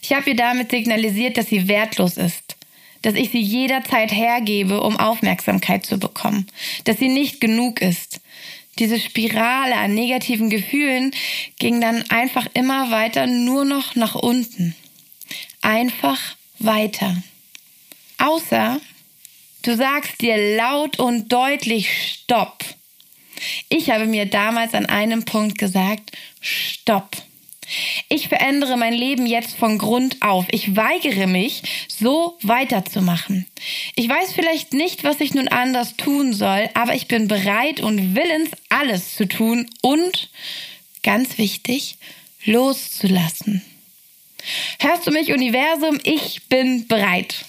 Ich 0.01 0.15
habe 0.15 0.31
ihr 0.31 0.37
damit 0.37 0.71
signalisiert, 0.71 1.37
dass 1.37 1.49
sie 1.49 1.69
wertlos 1.69 2.17
ist, 2.17 2.44
dass 3.05 3.15
ich 3.15 3.31
sie 3.31 3.41
jederzeit 3.41 4.13
hergebe, 4.13 4.81
um 4.81 4.99
Aufmerksamkeit 4.99 5.85
zu 5.85 5.99
bekommen, 5.99 6.47
dass 6.85 6.99
sie 6.99 7.09
nicht 7.09 7.39
genug 7.39 7.83
ist. 7.83 8.21
Diese 8.79 8.99
Spirale 8.99 9.77
an 9.77 9.95
negativen 9.95 10.49
Gefühlen 10.49 11.15
ging 11.59 11.83
dann 11.83 12.03
einfach 12.11 12.47
immer 12.55 12.91
weiter 12.91 13.27
nur 13.27 13.67
noch 13.67 13.95
nach 13.95 14.15
unten. 14.15 14.75
Einfach 15.61 16.19
weiter. 16.59 17.23
Außer 18.17 18.81
du 19.63 19.77
sagst 19.77 20.23
dir 20.23 20.57
laut 20.57 20.99
und 20.99 21.31
deutlich 21.31 21.91
Stopp. 21.91 22.65
Ich 23.69 23.91
habe 23.91 24.07
mir 24.07 24.25
damals 24.25 24.73
an 24.73 24.87
einem 24.87 25.27
Punkt 25.27 25.59
gesagt, 25.59 26.13
stopp. 26.41 27.11
Ich 28.09 28.29
verändere 28.29 28.77
mein 28.77 28.93
Leben 28.93 29.27
jetzt 29.27 29.57
von 29.57 29.79
Grund 29.79 30.23
auf. 30.23 30.47
Ich 30.51 30.77
weigere 30.77 31.27
mich, 31.27 31.63
so 31.89 32.39
weiterzumachen. 32.43 33.47
Ich 33.95 34.09
weiß 34.09 34.33
vielleicht 34.33 34.73
nicht, 34.73 35.05
was 35.05 35.21
ich 35.21 35.35
nun 35.35 35.49
anders 35.49 35.97
tun 35.97 36.33
soll, 36.33 36.69
aber 36.75 36.95
ich 36.95 37.09
bin 37.09 37.29
bereit 37.29 37.81
und 37.81 38.15
willens, 38.15 38.51
alles 38.69 39.15
zu 39.15 39.27
tun 39.27 39.69
und, 39.83 40.31
ganz 41.03 41.39
wichtig, 41.39 41.97
loszulassen. 42.45 43.63
Hörst 44.81 45.07
du 45.07 45.11
mich, 45.11 45.33
Universum? 45.33 45.99
Ich 46.05 46.43
bin 46.49 46.87
bereit. 46.87 47.45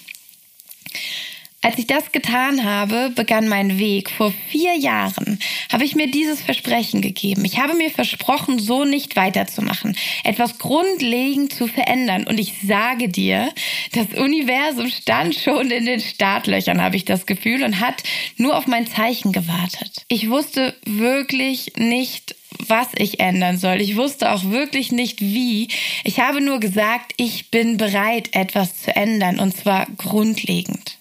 Als 1.66 1.80
ich 1.80 1.88
das 1.88 2.12
getan 2.12 2.64
habe, 2.64 3.10
begann 3.10 3.48
mein 3.48 3.80
Weg. 3.80 4.12
Vor 4.12 4.32
vier 4.52 4.76
Jahren 4.76 5.40
habe 5.72 5.84
ich 5.84 5.96
mir 5.96 6.06
dieses 6.06 6.40
Versprechen 6.40 7.02
gegeben. 7.02 7.44
Ich 7.44 7.58
habe 7.58 7.74
mir 7.74 7.90
versprochen, 7.90 8.60
so 8.60 8.86
nicht 8.86 9.16
weiterzumachen, 9.16 9.98
etwas 10.24 10.60
grundlegend 10.60 11.52
zu 11.52 11.66
verändern. 11.66 12.28
Und 12.28 12.40
ich 12.40 12.54
sage 12.68 13.10
dir, 13.10 13.52
das 13.94 14.14
Universum 14.16 14.90
stand 14.90 15.34
schon 15.34 15.72
in 15.72 15.88
den 15.88 16.02
Startlöchern, 16.02 16.84
habe 16.84 16.98
ich 16.98 17.06
das 17.06 17.26
Gefühl, 17.26 17.64
und 17.64 17.80
hat 17.80 18.04
nur 18.38 18.56
auf 18.56 18.68
mein 18.68 18.86
Zeichen 18.86 19.32
gewartet. 19.32 20.06
Ich 20.08 20.30
wusste 20.30 20.76
wirklich 20.86 21.74
nicht, 21.78 22.36
was 22.60 22.90
ich 22.96 23.20
ändern 23.20 23.58
soll. 23.58 23.82
Ich 23.82 23.96
wusste 23.96 24.32
auch 24.32 24.44
wirklich 24.52 24.92
nicht 24.92 25.20
wie. 25.20 25.70
Ich 26.04 26.20
habe 26.20 26.42
nur 26.42 26.60
gesagt, 26.60 27.14
ich 27.18 27.50
bin 27.50 27.78
bereit, 27.78 28.36
etwas 28.36 28.84
zu 28.84 28.96
ändern, 28.96 29.40
und 29.40 29.58
zwar 29.58 29.88
grundlegend. 29.98 31.00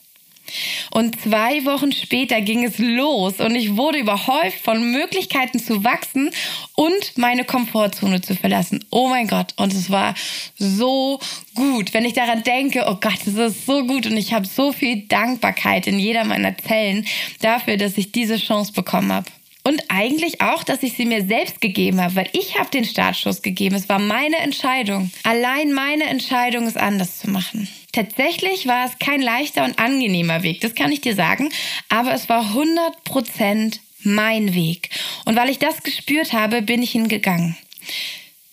Und 0.90 1.20
zwei 1.20 1.64
Wochen 1.64 1.92
später 1.92 2.40
ging 2.40 2.64
es 2.64 2.78
los 2.78 3.40
und 3.40 3.54
ich 3.54 3.76
wurde 3.76 3.98
überhäuft 3.98 4.60
von 4.62 4.90
Möglichkeiten 4.90 5.58
zu 5.58 5.84
wachsen 5.84 6.30
und 6.74 7.16
meine 7.16 7.44
Komfortzone 7.44 8.20
zu 8.20 8.34
verlassen. 8.34 8.84
Oh 8.90 9.08
mein 9.08 9.26
Gott. 9.26 9.54
Und 9.56 9.72
es 9.72 9.90
war 9.90 10.14
so 10.56 11.20
gut. 11.54 11.94
Wenn 11.94 12.04
ich 12.04 12.14
daran 12.14 12.42
denke, 12.42 12.84
oh 12.88 12.96
Gott, 13.00 13.20
es 13.26 13.34
ist 13.34 13.66
so 13.66 13.84
gut 13.86 14.06
und 14.06 14.16
ich 14.16 14.32
habe 14.32 14.46
so 14.46 14.72
viel 14.72 15.02
Dankbarkeit 15.06 15.86
in 15.86 15.98
jeder 15.98 16.24
meiner 16.24 16.56
Zellen 16.58 17.06
dafür, 17.40 17.76
dass 17.76 17.98
ich 17.98 18.12
diese 18.12 18.36
Chance 18.36 18.72
bekommen 18.72 19.12
habe. 19.12 19.26
Und 19.66 19.82
eigentlich 19.88 20.42
auch, 20.42 20.62
dass 20.62 20.82
ich 20.82 20.92
sie 20.92 21.06
mir 21.06 21.24
selbst 21.24 21.60
gegeben 21.60 22.00
habe, 22.00 22.16
weil 22.16 22.28
ich 22.32 22.58
habe 22.58 22.68
den 22.70 22.84
Startschuss 22.84 23.40
gegeben. 23.40 23.74
Es 23.74 23.88
war 23.88 23.98
meine 23.98 24.36
Entscheidung. 24.36 25.10
Allein 25.22 25.72
meine 25.72 26.04
Entscheidung, 26.04 26.66
es 26.66 26.76
anders 26.76 27.18
zu 27.18 27.30
machen. 27.30 27.66
Tatsächlich 27.92 28.66
war 28.66 28.86
es 28.86 28.98
kein 28.98 29.22
leichter 29.22 29.64
und 29.64 29.78
angenehmer 29.78 30.42
Weg, 30.42 30.60
das 30.60 30.74
kann 30.74 30.90
ich 30.90 31.00
dir 31.00 31.14
sagen, 31.14 31.50
aber 31.88 32.12
es 32.12 32.28
war 32.28 32.40
100 32.40 33.04
Prozent 33.04 33.80
mein 34.02 34.54
Weg. 34.54 34.90
Und 35.24 35.36
weil 35.36 35.48
ich 35.48 35.60
das 35.60 35.82
gespürt 35.82 36.32
habe, 36.32 36.60
bin 36.60 36.82
ich 36.82 36.94
ihn 36.94 37.08
gegangen. 37.08 37.56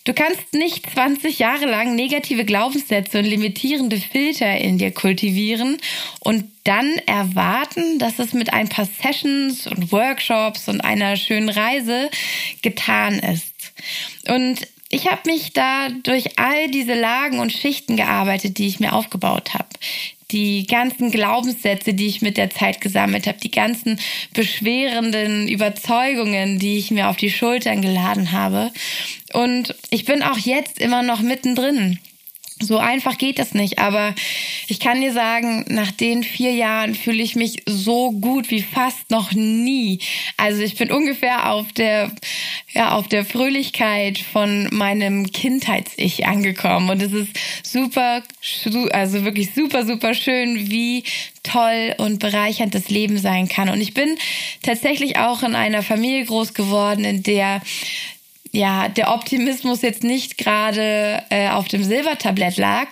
Du 0.04 0.14
kannst 0.14 0.52
nicht 0.52 0.90
20 0.90 1.38
Jahre 1.38 1.66
lang 1.66 1.94
negative 1.94 2.44
Glaubenssätze 2.44 3.20
und 3.20 3.24
limitierende 3.24 3.98
Filter 3.98 4.56
in 4.56 4.76
dir 4.76 4.90
kultivieren 4.90 5.78
und 6.20 6.50
dann 6.64 6.98
erwarten, 7.06 7.98
dass 8.00 8.18
es 8.18 8.32
mit 8.32 8.52
ein 8.52 8.68
paar 8.68 8.86
Sessions 8.86 9.68
und 9.68 9.92
Workshops 9.92 10.68
und 10.68 10.80
einer 10.80 11.16
schönen 11.16 11.48
Reise 11.48 12.10
getan 12.62 13.20
ist. 13.20 13.52
Und 14.28 14.66
ich 14.88 15.10
habe 15.10 15.22
mich 15.30 15.52
da 15.52 15.88
durch 16.02 16.38
all 16.38 16.68
diese 16.68 16.94
Lagen 16.94 17.38
und 17.38 17.52
Schichten 17.52 17.96
gearbeitet, 17.96 18.58
die 18.58 18.66
ich 18.66 18.80
mir 18.80 18.92
aufgebaut 18.92 19.54
habe 19.54 19.68
die 20.32 20.66
ganzen 20.66 21.10
Glaubenssätze, 21.10 21.94
die 21.94 22.06
ich 22.06 22.22
mit 22.22 22.36
der 22.36 22.50
Zeit 22.50 22.80
gesammelt 22.80 23.26
habe, 23.26 23.38
die 23.38 23.50
ganzen 23.50 24.00
beschwerenden 24.34 25.48
Überzeugungen, 25.48 26.58
die 26.58 26.78
ich 26.78 26.90
mir 26.90 27.08
auf 27.08 27.16
die 27.16 27.30
Schultern 27.30 27.82
geladen 27.82 28.32
habe. 28.32 28.72
Und 29.32 29.74
ich 29.90 30.04
bin 30.04 30.22
auch 30.22 30.38
jetzt 30.38 30.80
immer 30.80 31.02
noch 31.02 31.20
mittendrin. 31.20 31.98
So 32.62 32.78
einfach 32.78 33.18
geht 33.18 33.40
es 33.40 33.54
nicht, 33.54 33.80
aber 33.80 34.14
ich 34.68 34.78
kann 34.78 35.00
dir 35.00 35.12
sagen, 35.12 35.64
nach 35.68 35.90
den 35.90 36.22
vier 36.22 36.52
Jahren 36.52 36.94
fühle 36.94 37.22
ich 37.22 37.34
mich 37.34 37.62
so 37.66 38.12
gut 38.12 38.50
wie 38.50 38.62
fast 38.62 39.10
noch 39.10 39.32
nie. 39.32 39.98
Also 40.36 40.62
ich 40.62 40.76
bin 40.76 40.92
ungefähr 40.92 41.50
auf 41.50 41.72
der, 41.72 42.12
ja, 42.72 42.92
auf 42.92 43.06
der 43.08 43.24
Fröhlichkeit 43.24 44.18
von 44.18 44.68
meinem 44.72 45.30
Kindheits-Ich 45.30 46.26
angekommen 46.26 46.88
und 46.88 47.02
es 47.02 47.12
ist 47.12 47.30
super, 47.62 48.22
also 48.92 49.24
wirklich 49.24 49.54
super, 49.54 49.84
super 49.84 50.14
schön, 50.14 50.70
wie 50.70 51.04
toll 51.42 51.94
und 51.98 52.18
bereichernd 52.18 52.74
das 52.74 52.88
Leben 52.88 53.18
sein 53.18 53.48
kann. 53.48 53.68
Und 53.68 53.80
ich 53.80 53.92
bin 53.92 54.16
tatsächlich 54.62 55.18
auch 55.18 55.42
in 55.42 55.54
einer 55.54 55.82
Familie 55.82 56.24
groß 56.24 56.54
geworden, 56.54 57.04
in 57.04 57.22
der 57.22 57.60
ja, 58.54 58.88
der 58.88 59.12
Optimismus 59.14 59.80
jetzt 59.80 60.04
nicht 60.04 60.36
gerade 60.36 61.22
äh, 61.30 61.48
auf 61.48 61.68
dem 61.68 61.82
Silbertablett 61.82 62.58
lag 62.58 62.88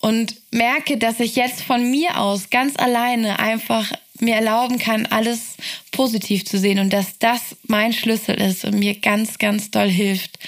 und 0.00 0.36
merke, 0.52 0.96
dass 0.96 1.18
ich 1.18 1.34
jetzt 1.34 1.62
von 1.62 1.90
mir 1.90 2.20
aus 2.20 2.50
ganz 2.50 2.76
alleine 2.76 3.40
einfach 3.40 3.92
mir 4.20 4.34
erlauben 4.34 4.78
kann, 4.78 5.06
alles 5.06 5.56
positiv 5.92 6.44
zu 6.44 6.58
sehen 6.58 6.78
und 6.78 6.92
dass 6.92 7.18
das 7.18 7.56
mein 7.66 7.92
Schlüssel 7.92 8.40
ist 8.40 8.64
und 8.64 8.78
mir 8.78 8.94
ganz, 8.94 9.38
ganz 9.38 9.70
doll 9.70 9.88
hilft, 9.88 10.38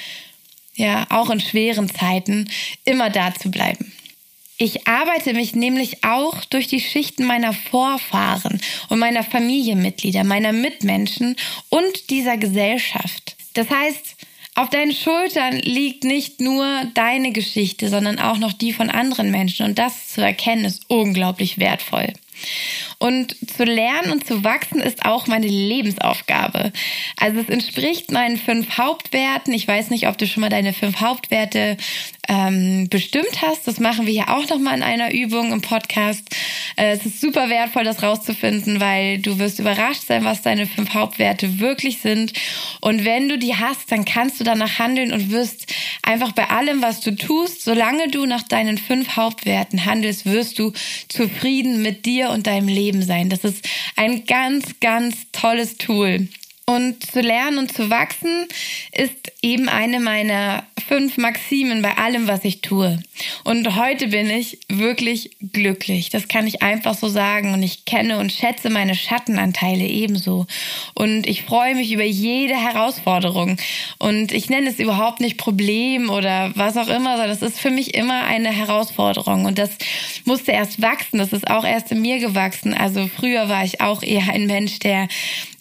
ja, 0.74 1.06
auch 1.10 1.30
in 1.30 1.40
schweren 1.40 1.88
Zeiten 1.88 2.48
immer 2.84 3.10
da 3.10 3.34
zu 3.34 3.50
bleiben. 3.50 3.92
Ich 4.56 4.86
arbeite 4.86 5.32
mich 5.32 5.54
nämlich 5.54 6.04
auch 6.04 6.44
durch 6.44 6.66
die 6.66 6.80
Schichten 6.80 7.24
meiner 7.24 7.54
Vorfahren 7.54 8.60
und 8.90 8.98
meiner 8.98 9.24
Familienmitglieder, 9.24 10.22
meiner 10.22 10.52
Mitmenschen 10.52 11.36
und 11.70 12.10
dieser 12.10 12.36
Gesellschaft. 12.36 13.36
Das 13.54 13.70
heißt, 13.70 14.16
auf 14.54 14.68
deinen 14.68 14.92
Schultern 14.92 15.56
liegt 15.60 16.04
nicht 16.04 16.42
nur 16.42 16.66
deine 16.92 17.32
Geschichte, 17.32 17.88
sondern 17.88 18.18
auch 18.18 18.36
noch 18.36 18.52
die 18.52 18.74
von 18.74 18.90
anderen 18.90 19.30
Menschen. 19.30 19.64
Und 19.64 19.78
das 19.78 20.08
zu 20.08 20.20
erkennen 20.20 20.66
ist 20.66 20.82
unglaublich 20.88 21.58
wertvoll. 21.58 22.12
Und 23.00 23.34
zu 23.56 23.64
lernen 23.64 24.12
und 24.12 24.26
zu 24.26 24.44
wachsen 24.44 24.78
ist 24.78 25.06
auch 25.06 25.26
meine 25.26 25.46
Lebensaufgabe. 25.46 26.70
Also 27.16 27.40
es 27.40 27.48
entspricht 27.48 28.12
meinen 28.12 28.36
fünf 28.36 28.76
Hauptwerten. 28.76 29.54
Ich 29.54 29.66
weiß 29.66 29.88
nicht, 29.88 30.06
ob 30.06 30.18
du 30.18 30.26
schon 30.26 30.42
mal 30.42 30.50
deine 30.50 30.74
fünf 30.74 31.00
Hauptwerte 31.00 31.78
ähm, 32.28 32.88
bestimmt 32.90 33.42
hast. 33.42 33.66
Das 33.66 33.80
machen 33.80 34.06
wir 34.06 34.12
hier 34.12 34.28
auch 34.28 34.48
nochmal 34.48 34.76
in 34.76 34.82
einer 34.82 35.12
Übung 35.12 35.50
im 35.50 35.62
Podcast. 35.62 36.28
Äh, 36.76 36.92
es 36.92 37.06
ist 37.06 37.20
super 37.20 37.48
wertvoll, 37.48 37.84
das 37.84 38.02
rauszufinden, 38.02 38.80
weil 38.80 39.18
du 39.18 39.38
wirst 39.38 39.58
überrascht 39.58 40.06
sein, 40.06 40.24
was 40.24 40.42
deine 40.42 40.66
fünf 40.66 40.94
Hauptwerte 40.94 41.58
wirklich 41.58 42.00
sind. 42.00 42.34
Und 42.80 43.04
wenn 43.04 43.28
du 43.28 43.38
die 43.38 43.56
hast, 43.56 43.90
dann 43.90 44.04
kannst 44.04 44.38
du 44.38 44.44
danach 44.44 44.78
handeln 44.78 45.12
und 45.12 45.30
wirst 45.30 45.72
einfach 46.02 46.32
bei 46.32 46.50
allem, 46.50 46.82
was 46.82 47.00
du 47.00 47.16
tust, 47.16 47.64
solange 47.64 48.08
du 48.08 48.26
nach 48.26 48.42
deinen 48.42 48.78
fünf 48.78 49.16
Hauptwerten 49.16 49.84
handelst, 49.86 50.26
wirst 50.26 50.58
du 50.58 50.72
zufrieden 51.08 51.82
mit 51.82 52.04
dir 52.06 52.30
und 52.30 52.46
deinem 52.46 52.68
Leben 52.68 52.89
sein. 53.02 53.30
Das 53.30 53.44
ist 53.44 53.66
ein 53.96 54.24
ganz, 54.26 54.80
ganz 54.80 55.16
tolles 55.32 55.76
Tool. 55.76 56.28
Und 56.70 57.04
zu 57.04 57.20
lernen 57.20 57.58
und 57.58 57.72
zu 57.72 57.90
wachsen 57.90 58.46
ist 58.92 59.32
eben 59.42 59.68
eine 59.68 59.98
meiner 59.98 60.62
fünf 60.86 61.16
Maximen 61.16 61.82
bei 61.82 61.98
allem, 61.98 62.28
was 62.28 62.44
ich 62.44 62.60
tue. 62.60 63.02
Und 63.42 63.74
heute 63.74 64.06
bin 64.06 64.30
ich 64.30 64.60
wirklich 64.68 65.36
glücklich. 65.52 66.10
Das 66.10 66.28
kann 66.28 66.46
ich 66.46 66.62
einfach 66.62 66.94
so 66.94 67.08
sagen. 67.08 67.54
Und 67.54 67.64
ich 67.64 67.86
kenne 67.86 68.18
und 68.18 68.30
schätze 68.30 68.70
meine 68.70 68.94
Schattenanteile 68.94 69.84
ebenso. 69.84 70.46
Und 70.94 71.26
ich 71.26 71.42
freue 71.42 71.74
mich 71.74 71.90
über 71.90 72.04
jede 72.04 72.54
Herausforderung. 72.54 73.56
Und 73.98 74.30
ich 74.30 74.48
nenne 74.48 74.70
es 74.70 74.78
überhaupt 74.78 75.18
nicht 75.18 75.38
Problem 75.38 76.08
oder 76.08 76.52
was 76.54 76.76
auch 76.76 76.88
immer, 76.88 77.16
sondern 77.16 77.30
es 77.30 77.42
ist 77.42 77.58
für 77.58 77.70
mich 77.70 77.94
immer 77.94 78.26
eine 78.26 78.52
Herausforderung. 78.52 79.44
Und 79.44 79.58
das 79.58 79.70
musste 80.24 80.52
erst 80.52 80.80
wachsen. 80.80 81.18
Das 81.18 81.32
ist 81.32 81.50
auch 81.50 81.64
erst 81.64 81.90
in 81.90 82.00
mir 82.00 82.20
gewachsen. 82.20 82.74
Also 82.74 83.08
früher 83.08 83.48
war 83.48 83.64
ich 83.64 83.80
auch 83.80 84.04
eher 84.04 84.32
ein 84.32 84.46
Mensch, 84.46 84.78
der 84.78 85.08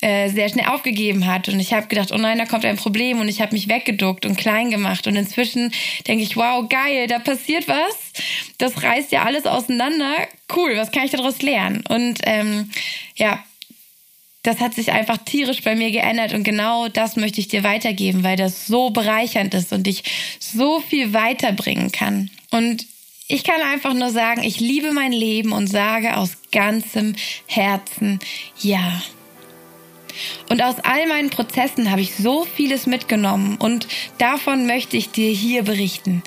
äh, 0.01 0.29
sehr 0.29 0.49
schnell 0.49 0.67
aufgegeben 0.67 0.98
hat. 1.25 1.49
Und 1.49 1.59
ich 1.59 1.73
habe 1.73 1.87
gedacht, 1.87 2.11
oh 2.11 2.17
nein, 2.17 2.37
da 2.37 2.45
kommt 2.45 2.65
ein 2.65 2.77
Problem. 2.77 3.19
Und 3.19 3.27
ich 3.27 3.41
habe 3.41 3.53
mich 3.53 3.67
weggeduckt 3.67 4.25
und 4.25 4.37
klein 4.37 4.69
gemacht. 4.69 5.07
Und 5.07 5.15
inzwischen 5.15 5.71
denke 6.07 6.23
ich, 6.23 6.35
wow, 6.35 6.67
geil, 6.67 7.07
da 7.07 7.19
passiert 7.19 7.67
was. 7.67 8.13
Das 8.57 8.83
reißt 8.83 9.11
ja 9.11 9.23
alles 9.23 9.45
auseinander. 9.45 10.13
Cool, 10.55 10.77
was 10.77 10.91
kann 10.91 11.05
ich 11.05 11.11
daraus 11.11 11.41
lernen? 11.41 11.83
Und 11.87 12.19
ähm, 12.23 12.69
ja, 13.15 13.43
das 14.43 14.59
hat 14.59 14.73
sich 14.73 14.91
einfach 14.91 15.17
tierisch 15.17 15.61
bei 15.63 15.75
mir 15.75 15.91
geändert 15.91 16.33
und 16.33 16.43
genau 16.43 16.87
das 16.87 17.17
möchte 17.17 17.41
ich 17.41 17.49
dir 17.49 17.63
weitergeben, 17.63 18.23
weil 18.23 18.37
das 18.37 18.67
so 18.67 18.89
bereichernd 18.89 19.53
ist 19.53 19.73
und 19.73 19.85
dich 19.85 20.03
so 20.39 20.79
viel 20.79 21.13
weiterbringen 21.13 21.91
kann. 21.91 22.29
Und 22.49 22.85
ich 23.27 23.43
kann 23.43 23.61
einfach 23.61 23.93
nur 23.93 24.09
sagen, 24.09 24.41
ich 24.43 24.59
liebe 24.59 24.91
mein 24.91 25.11
Leben 25.11 25.51
und 25.51 25.67
sage 25.67 26.17
aus 26.17 26.37
ganzem 26.51 27.15
Herzen 27.45 28.19
ja. 28.59 29.01
Und 30.49 30.61
aus 30.61 30.75
all 30.83 31.07
meinen 31.07 31.29
Prozessen 31.29 31.91
habe 31.91 32.01
ich 32.01 32.15
so 32.15 32.45
vieles 32.45 32.87
mitgenommen 32.87 33.57
und 33.57 33.87
davon 34.17 34.65
möchte 34.65 34.97
ich 34.97 35.11
dir 35.11 35.31
hier 35.31 35.63
berichten. 35.63 36.23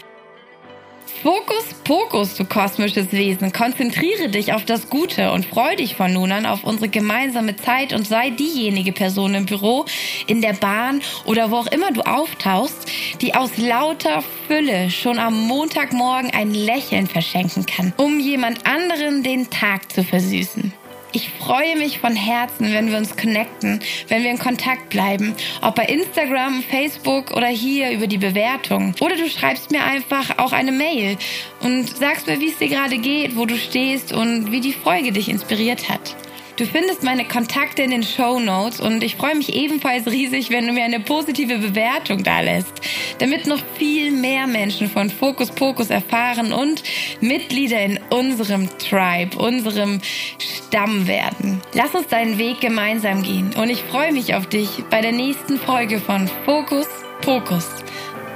Fokus, 1.23 1.67
Pokus, 1.85 2.35
du 2.35 2.45
kosmisches 2.45 3.13
Wesen. 3.13 3.53
Konzentriere 3.53 4.29
dich 4.29 4.55
auf 4.55 4.65
das 4.65 4.91
Gute 4.91 5.31
und 5.31 5.47
freu 5.47 5.77
dich 5.77 5.95
von 5.95 6.13
nun 6.13 6.33
an 6.33 6.47
auf 6.47 6.65
unsere 6.65 6.89
gemeinsame 6.89 7.55
Zeit 7.55 7.93
und 7.93 8.09
sei 8.09 8.31
diejenige 8.31 8.91
Person 8.91 9.35
im 9.35 9.47
Büro, 9.47 9.85
in 10.27 10.43
der 10.43 10.55
Bahn 10.55 11.01
oder 11.25 11.53
wo 11.53 11.59
auch 11.59 11.69
immer 11.69 11.93
du 11.93 12.01
auftauchst, 12.01 12.91
die 13.21 13.37
aus 13.37 13.57
lauter 13.57 14.25
Fülle 14.49 14.91
schon 14.91 15.21
am 15.21 15.47
Montagmorgen 15.47 16.33
ein 16.33 16.55
Lächeln 16.55 17.07
verschenken 17.07 17.67
kann, 17.67 17.93
um 17.99 18.19
jemand 18.19 18.67
anderen 18.67 19.23
den 19.23 19.49
Tag 19.49 19.93
zu 19.93 20.03
versüßen. 20.03 20.73
Ich 21.15 21.29
freue 21.29 21.77
mich 21.77 21.99
von 21.99 22.17
Herzen, 22.17 22.73
wenn 22.73 22.91
wir 22.91 22.97
uns 22.97 23.17
connecten, 23.19 23.81
wenn 24.09 24.23
wir 24.23 24.31
in 24.31 24.39
Kontakt 24.39 24.89
bleiben. 24.89 25.35
Ob 25.61 25.75
bei 25.75 25.85
Instagram, 25.85 26.63
Facebook 26.63 27.33
oder 27.33 27.49
hier 27.49 27.91
über 27.91 28.07
die 28.07 28.17
Bewertung. 28.17 28.95
Oder 28.99 29.17
du 29.17 29.29
schreibst 29.29 29.71
mir 29.71 29.85
einfach 29.85 30.39
auch 30.39 30.53
eine 30.53 30.73
Mail 30.73 31.19
und 31.61 31.95
sagst 31.95 32.27
mir, 32.27 32.41
wie 32.41 32.49
es 32.49 32.57
dir 32.57 32.69
gerade 32.69 32.97
geht, 32.97 33.37
wo 33.37 33.45
du 33.45 33.59
stehst 33.59 34.15
und 34.15 34.53
wie 34.53 34.61
die 34.61 34.73
Folge 34.73 35.13
dich 35.13 35.29
inspiriert 35.29 35.91
hat. 35.91 36.17
Du 36.57 36.67
findest 36.67 37.03
meine 37.03 37.27
Kontakte 37.27 37.83
in 37.83 37.91
den 37.91 38.03
Show 38.03 38.39
Notes 38.39 38.79
und 38.79 39.03
ich 39.03 39.17
freue 39.17 39.35
mich 39.35 39.55
ebenfalls 39.55 40.07
riesig, 40.07 40.51
wenn 40.51 40.67
du 40.67 40.73
mir 40.73 40.85
eine 40.85 41.01
positive 41.01 41.59
Bewertung 41.59 42.23
da 42.23 42.41
lässt, 42.41 42.73
damit 43.19 43.47
noch 43.47 43.61
viel 43.79 44.11
mehr 44.11 44.47
Menschen 44.47 44.91
von 44.91 45.09
Fokus 45.09 45.51
Pokus 45.51 45.89
erfahren 45.89 46.53
und 46.53 46.83
Mitglieder 47.21 47.81
in 47.81 47.99
unserem 48.11 48.69
Tribe, 48.79 49.39
unserem 49.39 50.01
Stamm 50.39 51.07
werden. 51.07 51.63
Lass 51.73 51.95
uns 51.95 52.09
deinen 52.09 52.37
Weg 52.37 52.61
gemeinsam 52.61 53.23
gehen 53.23 53.55
und 53.57 53.71
ich 53.71 53.83
freue 53.83 54.13
mich 54.13 54.35
auf 54.35 54.47
dich 54.47 54.69
bei 54.91 55.01
der 55.01 55.13
nächsten 55.13 55.59
Folge 55.59 56.01
von 56.01 56.29
Fokus 56.45 56.87
Pokus. 57.23 57.67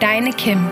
Deine 0.00 0.33
Kim. 0.33 0.70